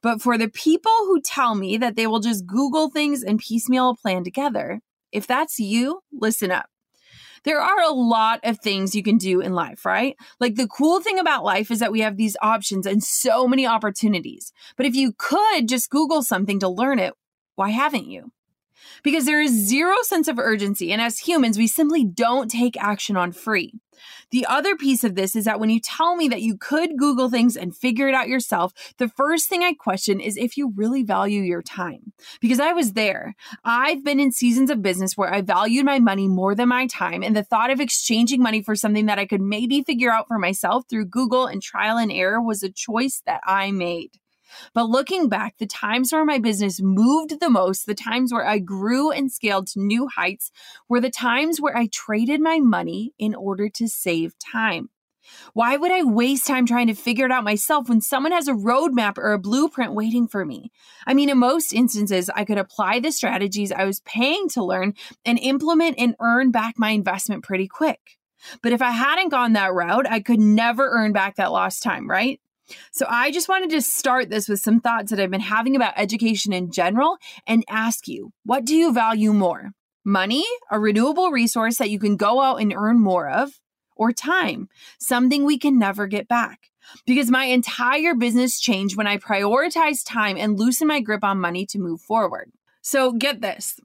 But 0.02 0.22
for 0.22 0.38
the 0.38 0.50
people 0.50 0.92
who 1.06 1.22
tell 1.22 1.56
me 1.56 1.78
that 1.78 1.96
they 1.96 2.08
will 2.08 2.20
just 2.20 2.46
Google 2.46 2.90
things 2.90 3.24
and 3.24 3.40
piecemeal 3.40 3.92
a 3.92 3.96
plan 3.96 4.26
together, 4.26 4.82
if 5.14 5.26
that's 5.26 5.60
you, 5.60 6.02
listen 6.12 6.52
up. 6.52 6.73
There 7.44 7.62
are 7.62 7.82
a 7.82 7.92
lot 7.92 8.40
of 8.44 8.60
things 8.60 8.96
you 8.96 9.04
can 9.04 9.18
do 9.18 9.42
in 9.42 9.54
life, 9.54 9.86
right? 9.86 10.16
Like 10.40 10.56
the 10.56 10.68
cool 10.68 11.02
thing 11.02 11.20
about 11.20 11.44
life 11.44 11.72
is 11.72 11.80
that 11.80 11.92
we 11.92 12.00
have 12.02 12.18
these 12.18 12.38
options 12.42 12.86
and 12.86 13.04
so 13.04 13.48
many 13.48 13.68
opportunities. 13.68 14.52
But 14.78 14.86
if 14.86 14.96
you 14.96 15.14
could 15.18 15.68
just 15.68 15.90
Google 15.90 16.24
something 16.24 16.60
to 16.60 16.70
learn 16.70 17.00
it, 17.00 17.14
why 17.56 17.70
haven't 17.70 18.08
you? 18.08 18.32
Because 19.04 19.26
there 19.26 19.42
is 19.42 19.52
zero 19.52 19.96
sense 20.04 20.28
of 20.28 20.40
urgency. 20.40 20.92
And 20.92 21.02
as 21.02 21.20
humans, 21.20 21.58
we 21.58 21.68
simply 21.68 22.04
don't 22.04 22.50
take 22.50 22.82
action 22.82 23.18
on 23.18 23.32
free. 23.32 23.74
The 24.32 24.46
other 24.48 24.76
piece 24.76 25.04
of 25.04 25.16
this 25.16 25.36
is 25.36 25.46
that 25.46 25.60
when 25.60 25.70
you 25.70 25.80
tell 25.80 26.16
me 26.16 26.28
that 26.30 26.42
you 26.42 26.58
could 26.58 26.98
Google 26.98 27.30
things 27.30 27.56
and 27.56 27.76
figure 27.76 28.08
it 28.08 28.16
out 28.16 28.28
yourself, 28.28 28.74
the 28.98 29.08
first 29.08 29.48
thing 29.48 29.64
I 29.64 29.74
question 29.74 30.20
is 30.20 30.38
if 30.38 30.58
you 30.58 30.74
really 30.76 31.04
value 31.04 31.42
your 31.42 31.62
time. 31.62 32.14
Because 32.42 32.60
I 32.60 32.74
was 32.74 32.94
there. 32.94 33.36
I've 33.64 34.04
been 34.04 34.20
in 34.20 34.32
seasons 34.32 34.70
of 34.70 34.82
business 34.82 35.16
where 35.16 35.34
I 35.34 35.42
valued 35.42 35.86
my 35.86 36.00
money 36.00 36.28
more 36.28 36.56
than 36.56 36.70
my 36.70 36.88
time. 36.88 37.24
And 37.24 37.36
the 37.36 37.44
thought 37.44 37.70
of 37.70 37.80
exchanging 37.80 38.42
money 38.42 38.64
for 38.64 38.76
something 38.76 39.06
that 39.06 39.20
I 39.20 39.26
could 39.26 39.42
maybe 39.42 39.84
figure 39.84 40.12
out 40.12 40.28
for 40.28 40.40
myself 40.40 40.86
through 40.90 41.06
Google 41.06 41.46
and 41.46 41.62
trial 41.62 41.98
and 41.98 42.12
error 42.12 42.42
was 42.42 42.64
a 42.64 42.72
choice 42.72 43.22
that 43.26 43.42
I 43.46 43.72
made. 43.72 44.12
But 44.74 44.90
looking 44.90 45.30
back, 45.30 45.58
the 45.58 45.66
times 45.66 46.12
where 46.12 46.26
my 46.26 46.40
business 46.40 46.82
moved 46.82 47.40
the 47.40 47.50
most, 47.50 47.86
the 47.86 47.96
times 47.96 48.34
where 48.34 48.46
I 48.46 48.60
grew 48.60 49.12
and 49.12 49.32
scaled 49.32 49.68
to 49.68 49.80
new 49.80 50.08
heights, 50.08 50.52
were 50.88 51.02
the 51.02 51.10
times 51.10 51.60
where 51.60 51.76
I 51.76 51.88
traded 51.88 52.42
my 52.42 52.60
money 52.60 53.14
in 53.18 53.36
order 53.36 53.70
to 53.70 53.88
save 53.88 54.34
time. 54.40 54.90
Why 55.54 55.78
would 55.78 55.92
I 55.92 56.04
waste 56.04 56.48
time 56.48 56.66
trying 56.66 56.88
to 56.88 56.94
figure 56.94 57.26
it 57.26 57.32
out 57.32 57.44
myself 57.44 57.90
when 57.90 58.02
someone 58.02 58.32
has 58.32 58.48
a 58.48 58.54
roadmap 58.54 59.18
or 59.18 59.34
a 59.34 59.40
blueprint 59.40 59.94
waiting 59.94 60.28
for 60.28 60.46
me? 60.46 60.72
I 61.08 61.14
mean, 61.14 61.30
in 61.30 61.38
most 61.38 61.74
instances, 61.74 62.30
I 62.36 62.46
could 62.46 62.58
apply 62.58 63.00
the 63.00 63.12
strategies 63.12 63.72
I 63.72 63.86
was 63.86 64.02
paying 64.02 64.50
to 64.50 64.64
learn 64.64 64.94
and 65.26 65.40
implement 65.40 65.98
and 65.98 66.16
earn 66.20 66.52
back 66.52 66.76
my 66.78 66.90
investment 66.90 67.44
pretty 67.44 67.68
quick. 67.68 68.18
But 68.62 68.74
if 68.74 68.82
I 68.82 68.92
hadn't 68.92 69.30
gone 69.30 69.54
that 69.54 69.74
route, 69.74 70.10
I 70.10 70.20
could 70.20 70.40
never 70.40 70.90
earn 70.90 71.14
back 71.14 71.38
that 71.38 71.52
lost 71.52 71.82
time, 71.82 72.10
right? 72.10 72.42
So 72.92 73.06
I 73.10 73.32
just 73.32 73.50
wanted 73.50 73.70
to 73.72 73.82
start 73.82 74.30
this 74.30 74.48
with 74.48 74.60
some 74.60 74.80
thoughts 74.80 75.12
that 75.12 75.20
I've 75.20 75.32
been 75.32 75.42
having 75.42 75.76
about 75.76 75.94
education 75.98 76.54
in 76.54 76.72
general 76.72 77.18
and 77.48 77.64
ask 77.70 78.08
you, 78.08 78.32
what 78.46 78.66
do 78.66 78.76
you 78.76 78.94
value 78.94 79.34
more? 79.34 79.72
Money, 80.06 80.46
a 80.70 80.80
renewable 80.80 81.32
resource 81.32 81.78
that 81.78 81.90
you 81.90 82.00
can 82.00 82.18
go 82.18 82.42
out 82.42 82.62
and 82.62 82.74
earn 82.74 83.00
more 83.00 83.30
of, 83.30 83.60
or 83.96 84.12
time, 84.12 84.70
something 85.00 85.46
we 85.46 85.58
can 85.58 85.80
never 85.80 86.08
get 86.08 86.28
back? 86.28 86.72
Because 87.06 87.32
my 87.32 87.46
entire 87.46 88.14
business 88.14 88.60
changed 88.60 88.98
when 88.98 89.08
I 89.08 89.18
prioritized 89.18 90.06
time 90.06 90.36
and 90.38 90.60
loosened 90.60 90.90
my 90.90 91.00
grip 91.00 91.24
on 91.24 91.40
money 91.40 91.66
to 91.68 91.80
move 91.80 92.02
forward. 92.02 92.52
So 92.82 93.14
get 93.14 93.40
this. 93.40 93.80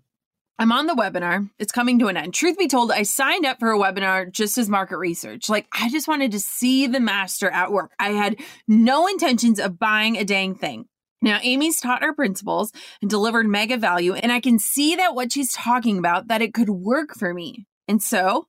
I'm 0.60 0.72
on 0.72 0.86
the 0.86 0.94
webinar. 0.94 1.48
It's 1.60 1.70
coming 1.70 2.00
to 2.00 2.08
an 2.08 2.16
end. 2.16 2.34
Truth 2.34 2.58
be 2.58 2.66
told, 2.66 2.90
I 2.90 3.04
signed 3.04 3.46
up 3.46 3.60
for 3.60 3.70
a 3.70 3.78
webinar 3.78 4.30
just 4.30 4.58
as 4.58 4.68
market 4.68 4.98
research. 4.98 5.48
Like, 5.48 5.68
I 5.72 5.88
just 5.88 6.08
wanted 6.08 6.32
to 6.32 6.40
see 6.40 6.88
the 6.88 6.98
master 6.98 7.48
at 7.48 7.70
work. 7.70 7.92
I 8.00 8.10
had 8.10 8.36
no 8.66 9.06
intentions 9.06 9.60
of 9.60 9.78
buying 9.78 10.16
a 10.16 10.24
dang 10.24 10.56
thing. 10.56 10.86
Now, 11.22 11.38
Amy's 11.42 11.80
taught 11.80 12.02
her 12.02 12.12
principles 12.12 12.72
and 13.00 13.08
delivered 13.08 13.46
mega 13.46 13.76
value, 13.76 14.14
and 14.14 14.32
I 14.32 14.40
can 14.40 14.58
see 14.58 14.96
that 14.96 15.14
what 15.14 15.32
she's 15.32 15.52
talking 15.52 15.96
about, 15.96 16.26
that 16.26 16.42
it 16.42 16.54
could 16.54 16.70
work 16.70 17.14
for 17.14 17.32
me. 17.32 17.66
And 17.86 18.02
so 18.02 18.48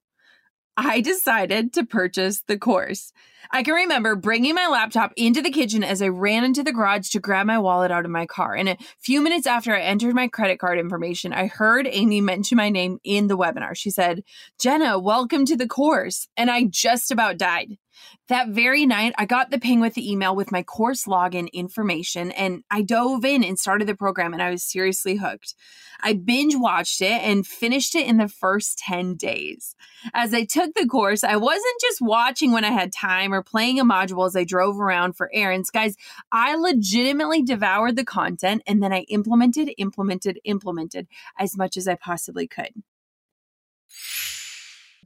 I 0.82 1.02
decided 1.02 1.74
to 1.74 1.86
purchase 1.86 2.42
the 2.48 2.58
course. 2.58 3.12
I 3.52 3.64
can 3.64 3.74
remember 3.74 4.16
bringing 4.16 4.56
my 4.56 4.68
laptop 4.68 5.12
into 5.18 5.42
the 5.42 5.52
kitchen 5.52 5.84
as 5.84 6.02
I 6.02 6.08
ran 6.08 6.46
into 6.46 6.64
the 6.64 6.72
garage 6.72 7.10
to 7.10 7.20
grab 7.20 7.48
my 7.48 7.58
wallet 7.58 7.92
out 7.92 8.06
of 8.06 8.12
my 8.12 8.26
car. 8.26 8.56
And 8.56 8.70
a 8.70 8.78
few 8.98 9.22
minutes 9.22 9.46
after 9.46 9.76
I 9.76 9.82
entered 9.82 10.16
my 10.16 10.30
credit 10.30 10.58
card 10.58 10.80
information, 10.80 11.34
I 11.34 11.48
heard 11.48 11.86
Amy 11.86 12.22
mention 12.22 12.56
my 12.56 12.70
name 12.70 13.00
in 13.04 13.28
the 13.28 13.38
webinar. 13.38 13.76
She 13.76 13.90
said, 13.90 14.24
Jenna, 14.58 14.98
welcome 14.98 15.46
to 15.48 15.58
the 15.58 15.68
course. 15.68 16.30
And 16.38 16.50
I 16.50 16.64
just 16.64 17.12
about 17.12 17.38
died. 17.38 17.78
That 18.27 18.50
very 18.50 18.86
night, 18.86 19.13
I 19.18 19.25
got 19.25 19.50
the 19.50 19.60
ping 19.60 19.79
with 19.79 19.96
the 19.96 20.12
email 20.12 20.36
with 20.36 20.51
my 20.51 20.62
course 20.62 21.06
login 21.06 21.51
information, 21.51 22.32
and 22.32 22.63
I 22.70 22.82
dove 22.84 23.25
in 23.25 23.44
and 23.44 23.58
started 23.58 23.88
the 23.88 23.96
program, 23.96 24.34
and 24.34 24.41
I 24.41 24.51
was 24.51 24.63
seriously 24.63 25.15
hooked. 25.15 25.56
I 26.01 26.13
binge 26.13 26.56
watched 26.56 27.01
it 27.01 27.22
and 27.24 27.46
finished 27.46 27.96
it 27.96 28.08
in 28.08 28.18
the 28.18 28.27
first 28.27 28.77
10 28.79 29.15
days. 29.15 29.75
As 30.13 30.34
I 30.34 30.46
took 30.46 30.74
the 30.74 30.88
course, 30.88 31.24
I 31.24 31.36
wasn't 31.36 31.82
just 31.82 32.01
watching 32.01 32.51
when 32.51 32.63
I 32.63 32.72
had 32.72 32.94
time 32.94 33.34
or 33.34 33.44
playing 33.44 33.79
a 33.79 33.86
module 33.86 34.25
as 34.25 34.36
I 34.36 34.44
drove 34.44 34.79
around 34.79 35.13
for 35.13 35.29
errands. 35.34 35.70
Guys, 35.70 35.96
I 36.32 36.56
legitimately 36.56 37.41
devoured 37.41 37.96
the 37.96 38.06
content 38.06 38.62
and 38.65 38.82
then 38.82 38.94
I 38.94 39.01
implemented, 39.10 39.72
implemented, 39.77 40.39
implemented 40.46 41.08
as 41.38 41.58
much 41.58 41.75
as 41.75 41.88
I 41.88 41.96
possibly 41.96 42.48
could. 42.48 42.74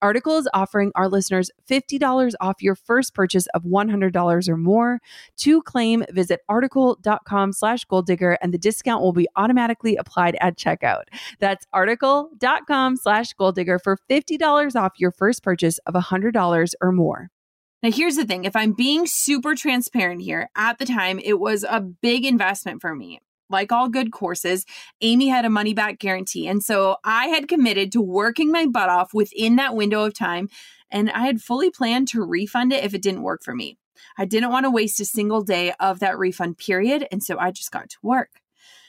Article 0.00 0.38
is 0.38 0.48
offering 0.54 0.92
our 0.94 1.08
listeners 1.08 1.50
$50 1.68 2.34
off 2.40 2.62
your 2.62 2.74
first 2.74 3.14
purchase 3.14 3.46
of 3.54 3.64
$100 3.64 4.48
or 4.48 4.56
more. 4.56 5.00
To 5.38 5.62
claim, 5.62 6.04
visit 6.10 6.40
article.com 6.48 7.52
slash 7.52 7.84
goal 7.84 8.02
digger 8.02 8.38
and 8.40 8.54
the 8.54 8.58
discount 8.58 9.02
will 9.02 9.12
be 9.12 9.28
automatically 9.36 9.96
applied 9.96 10.36
at 10.40 10.56
checkout. 10.56 11.04
That's 11.40 11.66
article.com 11.72 12.96
slash 12.96 13.32
goal 13.34 13.52
digger 13.52 13.78
for 13.78 13.98
$50 14.08 14.76
off 14.76 14.92
your 14.98 15.10
first 15.10 15.42
purchase 15.42 15.78
of 15.78 15.94
$100 15.94 16.72
or 16.80 16.92
more. 16.92 17.30
Now, 17.82 17.92
here's 17.92 18.16
the 18.16 18.24
thing 18.24 18.44
if 18.44 18.56
I'm 18.56 18.72
being 18.72 19.06
super 19.06 19.54
transparent 19.54 20.22
here, 20.22 20.50
at 20.56 20.78
the 20.78 20.86
time, 20.86 21.20
it 21.22 21.38
was 21.38 21.64
a 21.68 21.80
big 21.80 22.24
investment 22.24 22.80
for 22.80 22.94
me 22.94 23.20
like 23.50 23.72
all 23.72 23.88
good 23.88 24.12
courses, 24.12 24.64
Amy 25.00 25.28
had 25.28 25.44
a 25.44 25.50
money 25.50 25.74
back 25.74 25.98
guarantee. 25.98 26.46
And 26.46 26.62
so 26.62 26.96
I 27.04 27.28
had 27.28 27.48
committed 27.48 27.92
to 27.92 28.00
working 28.00 28.50
my 28.52 28.66
butt 28.66 28.88
off 28.88 29.14
within 29.14 29.56
that 29.56 29.74
window 29.74 30.04
of 30.04 30.14
time. 30.14 30.48
And 30.90 31.10
I 31.10 31.26
had 31.26 31.42
fully 31.42 31.70
planned 31.70 32.08
to 32.08 32.22
refund 32.22 32.72
it 32.72 32.84
if 32.84 32.94
it 32.94 33.02
didn't 33.02 33.22
work 33.22 33.42
for 33.42 33.54
me. 33.54 33.76
I 34.16 34.24
didn't 34.24 34.50
want 34.50 34.64
to 34.64 34.70
waste 34.70 35.00
a 35.00 35.04
single 35.04 35.42
day 35.42 35.72
of 35.80 36.00
that 36.00 36.18
refund 36.18 36.58
period. 36.58 37.06
And 37.10 37.22
so 37.22 37.38
I 37.38 37.50
just 37.50 37.70
got 37.70 37.90
to 37.90 37.98
work. 38.02 38.40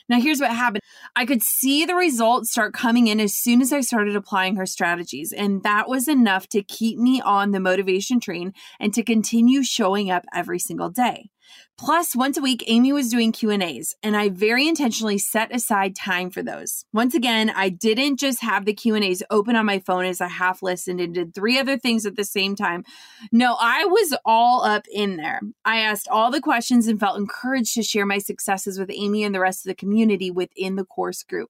Now, 0.09 0.19
here's 0.19 0.39
what 0.39 0.49
happened 0.49 0.81
I 1.15 1.25
could 1.25 1.43
see 1.43 1.85
the 1.85 1.95
results 1.95 2.51
start 2.51 2.73
coming 2.73 3.07
in 3.07 3.19
as 3.19 3.35
soon 3.35 3.61
as 3.61 3.71
I 3.71 3.81
started 3.81 4.15
applying 4.15 4.55
her 4.55 4.65
strategies. 4.65 5.31
And 5.31 5.61
that 5.61 5.87
was 5.87 6.07
enough 6.07 6.47
to 6.49 6.63
keep 6.63 6.97
me 6.97 7.21
on 7.21 7.51
the 7.51 7.59
motivation 7.59 8.19
train 8.19 8.53
and 8.79 8.91
to 8.95 9.03
continue 9.03 9.63
showing 9.63 10.09
up 10.09 10.25
every 10.33 10.57
single 10.57 10.89
day. 10.89 11.29
Plus, 11.77 12.15
once 12.15 12.37
a 12.37 12.41
week, 12.41 12.63
Amy 12.67 12.91
was 12.91 13.09
doing 13.09 13.31
Q&As, 13.31 13.95
and 14.03 14.17
I 14.17 14.29
very 14.29 14.67
intentionally 14.67 15.17
set 15.17 15.55
aside 15.55 15.95
time 15.95 16.29
for 16.29 16.43
those. 16.43 16.83
Once 16.91 17.15
again, 17.15 17.49
I 17.49 17.69
didn't 17.69 18.19
just 18.19 18.41
have 18.41 18.65
the 18.65 18.73
Q&As 18.73 19.23
open 19.29 19.55
on 19.55 19.65
my 19.65 19.79
phone 19.79 20.03
as 20.03 20.19
I 20.19 20.27
half 20.27 20.61
listened 20.61 20.99
and 20.99 21.13
did 21.13 21.33
three 21.33 21.57
other 21.57 21.77
things 21.77 22.05
at 22.05 22.17
the 22.17 22.25
same 22.25 22.55
time. 22.55 22.83
No, 23.31 23.55
I 23.59 23.85
was 23.85 24.13
all 24.25 24.63
up 24.63 24.85
in 24.93 25.15
there. 25.15 25.39
I 25.63 25.77
asked 25.77 26.09
all 26.09 26.31
the 26.31 26.41
questions 26.41 26.87
and 26.87 26.99
felt 26.99 27.17
encouraged 27.17 27.73
to 27.75 27.83
share 27.83 28.05
my 28.05 28.17
successes 28.17 28.77
with 28.77 28.91
Amy 28.93 29.23
and 29.23 29.33
the 29.33 29.39
rest 29.39 29.65
of 29.65 29.69
the 29.69 29.75
community 29.75 30.29
within 30.31 30.75
the 30.75 30.85
course 30.85 31.23
group. 31.23 31.49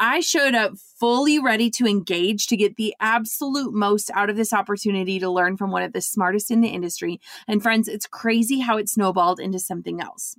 I 0.00 0.20
showed 0.20 0.54
up 0.54 0.72
fully 0.98 1.38
ready 1.38 1.68
to 1.72 1.86
engage 1.86 2.46
to 2.46 2.56
get 2.56 2.76
the 2.76 2.94
absolute 3.00 3.74
most 3.74 4.10
out 4.14 4.30
of 4.30 4.36
this 4.36 4.54
opportunity 4.54 5.18
to 5.18 5.30
learn 5.30 5.58
from 5.58 5.70
one 5.70 5.82
of 5.82 5.92
the 5.92 6.00
smartest 6.00 6.50
in 6.50 6.62
the 6.62 6.68
industry. 6.68 7.20
And 7.46 7.62
friends, 7.62 7.86
it's 7.86 8.06
crazy 8.06 8.60
how 8.60 8.78
it 8.78 8.88
snowballed 8.88 9.38
into 9.38 9.58
something 9.58 10.00
else. 10.00 10.36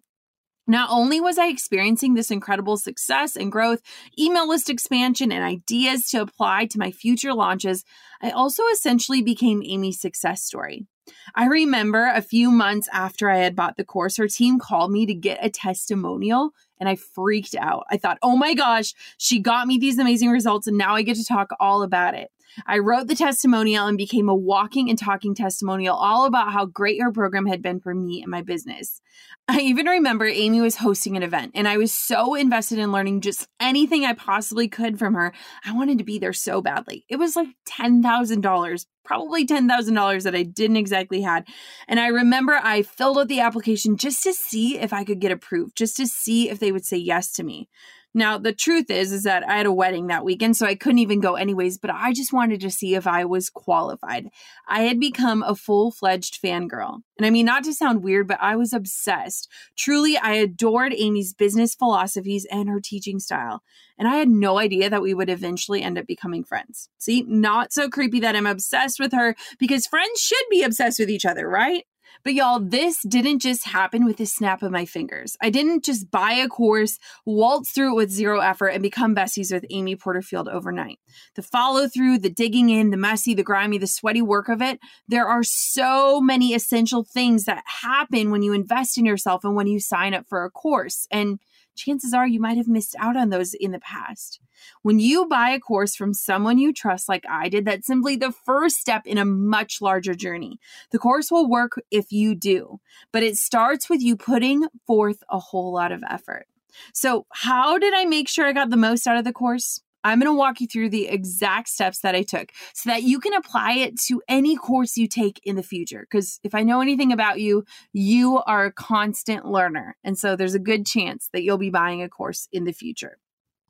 Not 0.67 0.89
only 0.91 1.21
was 1.21 1.37
I 1.37 1.47
experiencing 1.47 2.15
this 2.15 2.31
incredible 2.31 2.77
success 2.77 3.35
and 3.35 3.51
growth, 3.51 3.81
email 4.17 4.47
list 4.47 4.69
expansion, 4.69 5.31
and 5.31 5.43
ideas 5.43 6.07
to 6.09 6.21
apply 6.21 6.65
to 6.67 6.79
my 6.79 6.91
future 6.91 7.33
launches, 7.33 7.83
I 8.21 8.31
also 8.31 8.63
essentially 8.73 9.21
became 9.21 9.61
Amy's 9.63 9.99
success 9.99 10.41
story. 10.41 10.87
I 11.35 11.45
remember 11.45 12.05
a 12.05 12.21
few 12.21 12.51
months 12.51 12.87
after 12.93 13.29
I 13.29 13.37
had 13.37 13.55
bought 13.55 13.77
the 13.77 13.83
course, 13.83 14.17
her 14.17 14.27
team 14.27 14.59
called 14.59 14.91
me 14.91 15.05
to 15.05 15.13
get 15.13 15.43
a 15.43 15.49
testimonial 15.49 16.51
and 16.81 16.89
I 16.89 16.95
freaked 16.95 17.55
out. 17.55 17.85
I 17.89 17.97
thought, 17.97 18.17
oh 18.23 18.35
my 18.35 18.53
gosh, 18.55 18.93
she 19.17 19.39
got 19.39 19.67
me 19.67 19.77
these 19.77 19.99
amazing 19.99 20.31
results 20.31 20.67
and 20.67 20.77
now 20.77 20.95
I 20.95 21.03
get 21.03 21.15
to 21.15 21.23
talk 21.23 21.51
all 21.59 21.83
about 21.83 22.15
it. 22.15 22.31
I 22.65 22.79
wrote 22.79 23.07
the 23.07 23.15
testimonial 23.15 23.87
and 23.87 23.97
became 23.97 24.29
a 24.29 24.35
walking 24.35 24.89
and 24.89 24.97
talking 24.97 25.35
testimonial 25.35 25.95
all 25.95 26.25
about 26.25 26.51
how 26.51 26.65
great 26.65 27.01
her 27.01 27.11
program 27.11 27.45
had 27.45 27.61
been 27.61 27.79
for 27.79 27.93
me 27.93 28.21
and 28.21 28.31
my 28.31 28.41
business. 28.41 29.01
I 29.47 29.59
even 29.59 29.85
remember 29.85 30.25
Amy 30.25 30.61
was 30.61 30.77
hosting 30.77 31.17
an 31.17 31.23
event 31.23 31.51
and 31.55 31.67
I 31.67 31.77
was 31.77 31.93
so 31.93 32.35
invested 32.35 32.79
in 32.79 32.91
learning 32.91 33.21
just 33.21 33.47
anything 33.59 34.05
I 34.05 34.13
possibly 34.13 34.67
could 34.67 34.97
from 34.97 35.13
her. 35.13 35.33
I 35.65 35.73
wanted 35.73 35.97
to 35.97 36.03
be 36.03 36.19
there 36.19 36.33
so 36.33 36.61
badly. 36.61 37.05
It 37.09 37.17
was 37.17 37.35
like 37.35 37.49
$10,000, 37.67 38.85
probably 39.03 39.45
$10,000 39.45 40.23
that 40.23 40.35
I 40.35 40.43
didn't 40.43 40.77
exactly 40.77 41.21
had. 41.21 41.47
And 41.87 41.99
I 41.99 42.07
remember 42.07 42.59
I 42.61 42.81
filled 42.83 43.17
out 43.17 43.27
the 43.27 43.41
application 43.41 43.97
just 43.97 44.23
to 44.23 44.33
see 44.33 44.77
if 44.79 44.93
I 44.93 45.03
could 45.03 45.19
get 45.19 45.31
approved, 45.31 45.75
just 45.75 45.97
to 45.97 46.07
see 46.07 46.49
if 46.49 46.59
they 46.59 46.71
would 46.71 46.85
say 46.85 46.97
yes 46.97 47.31
to 47.33 47.43
me. 47.43 47.67
Now, 48.13 48.37
the 48.37 48.51
truth 48.51 48.89
is 48.89 49.13
is 49.13 49.23
that 49.23 49.47
I 49.47 49.55
had 49.57 49.65
a 49.65 49.71
wedding 49.71 50.07
that 50.07 50.25
weekend, 50.25 50.57
so 50.57 50.65
I 50.65 50.75
couldn't 50.75 50.99
even 50.99 51.21
go 51.21 51.35
anyways, 51.35 51.77
but 51.77 51.91
I 51.91 52.11
just 52.11 52.33
wanted 52.33 52.59
to 52.61 52.69
see 52.69 52.95
if 52.95 53.07
I 53.07 53.23
was 53.23 53.49
qualified. 53.49 54.29
I 54.67 54.81
had 54.81 54.99
become 54.99 55.43
a 55.43 55.55
full-fledged 55.55 56.41
fangirl. 56.41 57.03
And 57.17 57.25
I 57.25 57.29
mean, 57.29 57.45
not 57.45 57.63
to 57.65 57.73
sound 57.73 58.03
weird, 58.03 58.27
but 58.27 58.39
I 58.41 58.55
was 58.57 58.73
obsessed. 58.73 59.47
Truly, 59.77 60.17
I 60.17 60.33
adored 60.33 60.93
Amy's 60.97 61.33
business 61.33 61.73
philosophies 61.73 62.45
and 62.51 62.67
her 62.67 62.81
teaching 62.81 63.19
style. 63.19 63.63
And 63.97 64.07
I 64.07 64.15
had 64.15 64.29
no 64.29 64.57
idea 64.57 64.89
that 64.89 65.03
we 65.03 65.13
would 65.13 65.29
eventually 65.29 65.81
end 65.81 65.97
up 65.97 66.07
becoming 66.07 66.43
friends. 66.43 66.89
See, 66.97 67.21
not 67.27 67.71
so 67.71 67.87
creepy 67.87 68.19
that 68.21 68.35
I'm 68.35 68.47
obsessed 68.47 68.99
with 68.99 69.13
her 69.13 69.35
because 69.59 69.87
friends 69.87 70.19
should 70.19 70.43
be 70.49 70.63
obsessed 70.63 70.99
with 70.99 71.09
each 71.09 71.25
other, 71.25 71.47
right? 71.47 71.85
But 72.23 72.33
y'all, 72.33 72.59
this 72.59 73.01
didn't 73.03 73.39
just 73.39 73.67
happen 73.67 74.05
with 74.05 74.19
a 74.19 74.25
snap 74.25 74.61
of 74.61 74.71
my 74.71 74.85
fingers. 74.85 75.37
I 75.41 75.49
didn't 75.49 75.83
just 75.83 76.11
buy 76.11 76.33
a 76.33 76.47
course, 76.47 76.99
waltz 77.25 77.71
through 77.71 77.93
it 77.93 77.95
with 77.95 78.11
zero 78.11 78.39
effort, 78.39 78.69
and 78.69 78.81
become 78.81 79.15
besties 79.15 79.51
with 79.51 79.65
Amy 79.69 79.95
Porterfield 79.95 80.47
overnight. 80.47 80.99
The 81.35 81.41
follow 81.41 81.87
through, 81.87 82.19
the 82.19 82.29
digging 82.29 82.69
in, 82.69 82.91
the 82.91 82.97
messy, 82.97 83.33
the 83.33 83.43
grimy, 83.43 83.77
the 83.77 83.87
sweaty 83.87 84.21
work 84.21 84.49
of 84.49 84.61
it, 84.61 84.79
there 85.07 85.27
are 85.27 85.43
so 85.43 86.21
many 86.21 86.53
essential 86.53 87.03
things 87.03 87.45
that 87.45 87.63
happen 87.65 88.31
when 88.31 88.43
you 88.43 88.53
invest 88.53 88.97
in 88.97 89.05
yourself 89.05 89.43
and 89.43 89.55
when 89.55 89.67
you 89.67 89.79
sign 89.79 90.13
up 90.13 90.25
for 90.27 90.43
a 90.43 90.51
course. 90.51 91.07
And 91.11 91.39
chances 91.75 92.13
are 92.13 92.27
you 92.27 92.39
might 92.39 92.57
have 92.57 92.67
missed 92.67 92.95
out 92.99 93.17
on 93.17 93.29
those 93.29 93.53
in 93.53 93.71
the 93.71 93.79
past. 93.79 94.39
When 94.81 94.99
you 94.99 95.27
buy 95.27 95.49
a 95.49 95.59
course 95.59 95.95
from 95.95 96.13
someone 96.13 96.57
you 96.57 96.73
trust, 96.73 97.09
like 97.09 97.23
I 97.29 97.49
did, 97.49 97.65
that's 97.65 97.87
simply 97.87 98.15
the 98.15 98.31
first 98.31 98.77
step 98.77 99.05
in 99.05 99.17
a 99.17 99.25
much 99.25 99.81
larger 99.81 100.13
journey. 100.13 100.59
The 100.91 100.99
course 100.99 101.31
will 101.31 101.49
work 101.49 101.81
if 101.89 102.11
you 102.11 102.35
do, 102.35 102.79
but 103.11 103.23
it 103.23 103.37
starts 103.37 103.89
with 103.89 104.01
you 104.01 104.15
putting 104.15 104.67
forth 104.85 105.23
a 105.29 105.39
whole 105.39 105.73
lot 105.73 105.91
of 105.91 106.03
effort. 106.09 106.47
So, 106.93 107.25
how 107.31 107.77
did 107.77 107.93
I 107.93 108.05
make 108.05 108.29
sure 108.29 108.45
I 108.45 108.53
got 108.53 108.69
the 108.69 108.77
most 108.77 109.07
out 109.07 109.17
of 109.17 109.23
the 109.23 109.33
course? 109.33 109.81
I'm 110.03 110.19
going 110.19 110.31
to 110.31 110.37
walk 110.37 110.61
you 110.61 110.67
through 110.67 110.89
the 110.89 111.07
exact 111.07 111.69
steps 111.69 111.99
that 111.99 112.15
I 112.15 112.23
took 112.23 112.51
so 112.73 112.89
that 112.89 113.03
you 113.03 113.19
can 113.19 113.33
apply 113.33 113.73
it 113.73 113.99
to 114.07 114.21
any 114.27 114.55
course 114.55 114.97
you 114.97 115.07
take 115.07 115.39
in 115.43 115.55
the 115.55 115.63
future. 115.63 116.07
Because 116.09 116.39
if 116.43 116.55
I 116.55 116.63
know 116.63 116.81
anything 116.81 117.11
about 117.11 117.39
you, 117.39 117.65
you 117.93 118.39
are 118.45 118.65
a 118.65 118.71
constant 118.71 119.45
learner. 119.45 119.95
And 120.03 120.17
so 120.17 120.35
there's 120.35 120.55
a 120.55 120.59
good 120.59 120.85
chance 120.85 121.29
that 121.33 121.43
you'll 121.43 121.57
be 121.57 121.69
buying 121.69 122.01
a 122.01 122.09
course 122.09 122.47
in 122.51 122.63
the 122.63 122.73
future. 122.73 123.17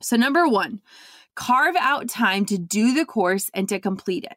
So, 0.00 0.16
number 0.16 0.48
one, 0.48 0.80
carve 1.36 1.76
out 1.78 2.08
time 2.08 2.44
to 2.46 2.58
do 2.58 2.92
the 2.92 3.06
course 3.06 3.50
and 3.54 3.68
to 3.68 3.78
complete 3.78 4.24
it. 4.24 4.36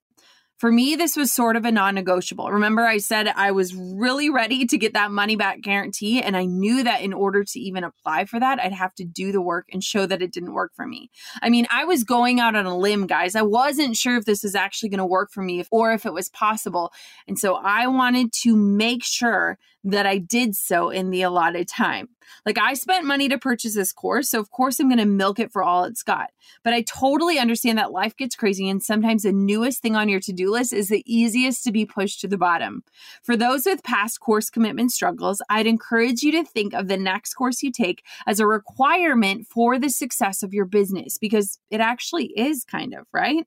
For 0.58 0.72
me, 0.72 0.96
this 0.96 1.18
was 1.18 1.34
sort 1.34 1.58
of 1.58 1.66
a 1.66 1.72
non 1.72 1.96
negotiable. 1.96 2.50
Remember, 2.50 2.86
I 2.86 2.98
said 2.98 3.28
I 3.28 3.52
was 3.52 3.76
really 3.76 4.30
ready 4.30 4.66
to 4.66 4.78
get 4.78 4.94
that 4.94 5.12
money 5.12 5.36
back 5.36 5.62
guarantee. 5.62 6.22
And 6.22 6.38
I 6.38 6.46
knew 6.46 6.84
that 6.84 7.02
in 7.02 7.12
order 7.12 7.44
to 7.44 7.60
even 7.60 7.84
apply 7.84 8.26
for 8.26 8.40
that, 8.40 8.60
I'd 8.60 8.72
have 8.72 8.96
to 8.96 9.04
do 9.04 9.32
the 9.34 9.42
work 9.42 9.68
and 9.74 9.84
show 9.84 10.06
that 10.06 10.22
it 10.22 10.32
didn't 10.32 10.54
work 10.54 10.72
for 10.74 10.88
me. 10.88 11.10
I 11.42 11.50
mean, 11.50 11.68
I 11.70 11.84
was 11.84 12.06
going 12.06 12.40
out 12.40 12.56
on 12.56 12.66
a 12.66 12.78
limb, 12.78 13.06
guys. 13.06 13.36
I 13.36 13.42
wasn't 13.42 13.98
sure 13.98 14.16
if 14.16 14.26
this 14.26 14.44
was 14.44 14.56
actually 14.56 14.90
going 14.90 15.00
to 15.00 15.06
work 15.06 15.30
for 15.32 15.44
me 15.44 15.66
or 15.72 15.92
if 15.92 16.06
it 16.06 16.14
was 16.14 16.30
possible. 16.30 16.94
And 17.28 17.38
so 17.38 17.56
I 17.56 17.88
wanted 17.88 18.32
to 18.44 18.56
make 18.56 19.04
sure 19.04 19.58
that 19.86 20.06
I 20.08 20.18
did 20.18 20.56
so 20.56 20.90
in 20.90 21.12
the 21.12 21.22
allotted 21.22 21.68
time. 21.68 22.10
Like 22.44 22.58
I 22.58 22.74
spent 22.74 23.06
money 23.06 23.30
to 23.30 23.38
purchase 23.38 23.76
this 23.76 23.94
course, 23.94 24.32
so 24.32 24.40
of 24.40 24.50
course 24.50 24.80
I'm 24.80 24.90
going 24.90 24.98
to 24.98 25.06
milk 25.06 25.40
it 25.40 25.52
for 25.52 25.64
all 25.64 25.84
it's 25.84 26.02
got. 26.02 26.32
But 26.64 26.74
I 26.74 26.82
totally 26.82 27.38
understand 27.38 27.78
that 27.78 27.92
life 27.92 28.18
gets 28.18 28.36
crazy 28.36 28.68
and 28.68 28.82
sometimes 28.82 29.24
the 29.24 29.32
newest 29.32 29.82
thing 29.82 29.96
on 29.96 30.10
your 30.10 30.20
to-do 30.20 30.52
list 30.52 30.74
is 30.74 30.90
the 30.90 31.04
easiest 31.06 31.64
to 31.66 31.72
be 31.72 31.86
pushed 31.86 32.20
to 32.22 32.28
the 32.28 32.38
bottom. 32.38 32.84
For 33.24 33.38
those 33.38 33.66
with 33.66 33.84
past 33.84 34.20
course 34.20 34.50
commitment 34.50 34.92
struggles, 34.92 35.42
I'd 35.50 35.68
encourage 35.68 36.24
you 36.24 36.32
to 36.32 36.44
think 36.44 36.74
of 36.74 36.88
the 36.88 36.98
next 36.98 37.36
course 37.36 37.62
you 37.62 37.72
take 37.72 38.04
as 38.26 38.40
a 38.40 38.48
requirement 38.48 39.46
for 39.48 39.78
the 39.78 39.90
success 39.90 40.42
of 40.42 40.54
your 40.54 40.66
business 40.66 41.20
because 41.20 41.60
it 41.70 41.80
actually 41.80 42.34
is 42.36 42.64
kind 42.64 42.96
of, 42.96 43.06
right? 43.14 43.46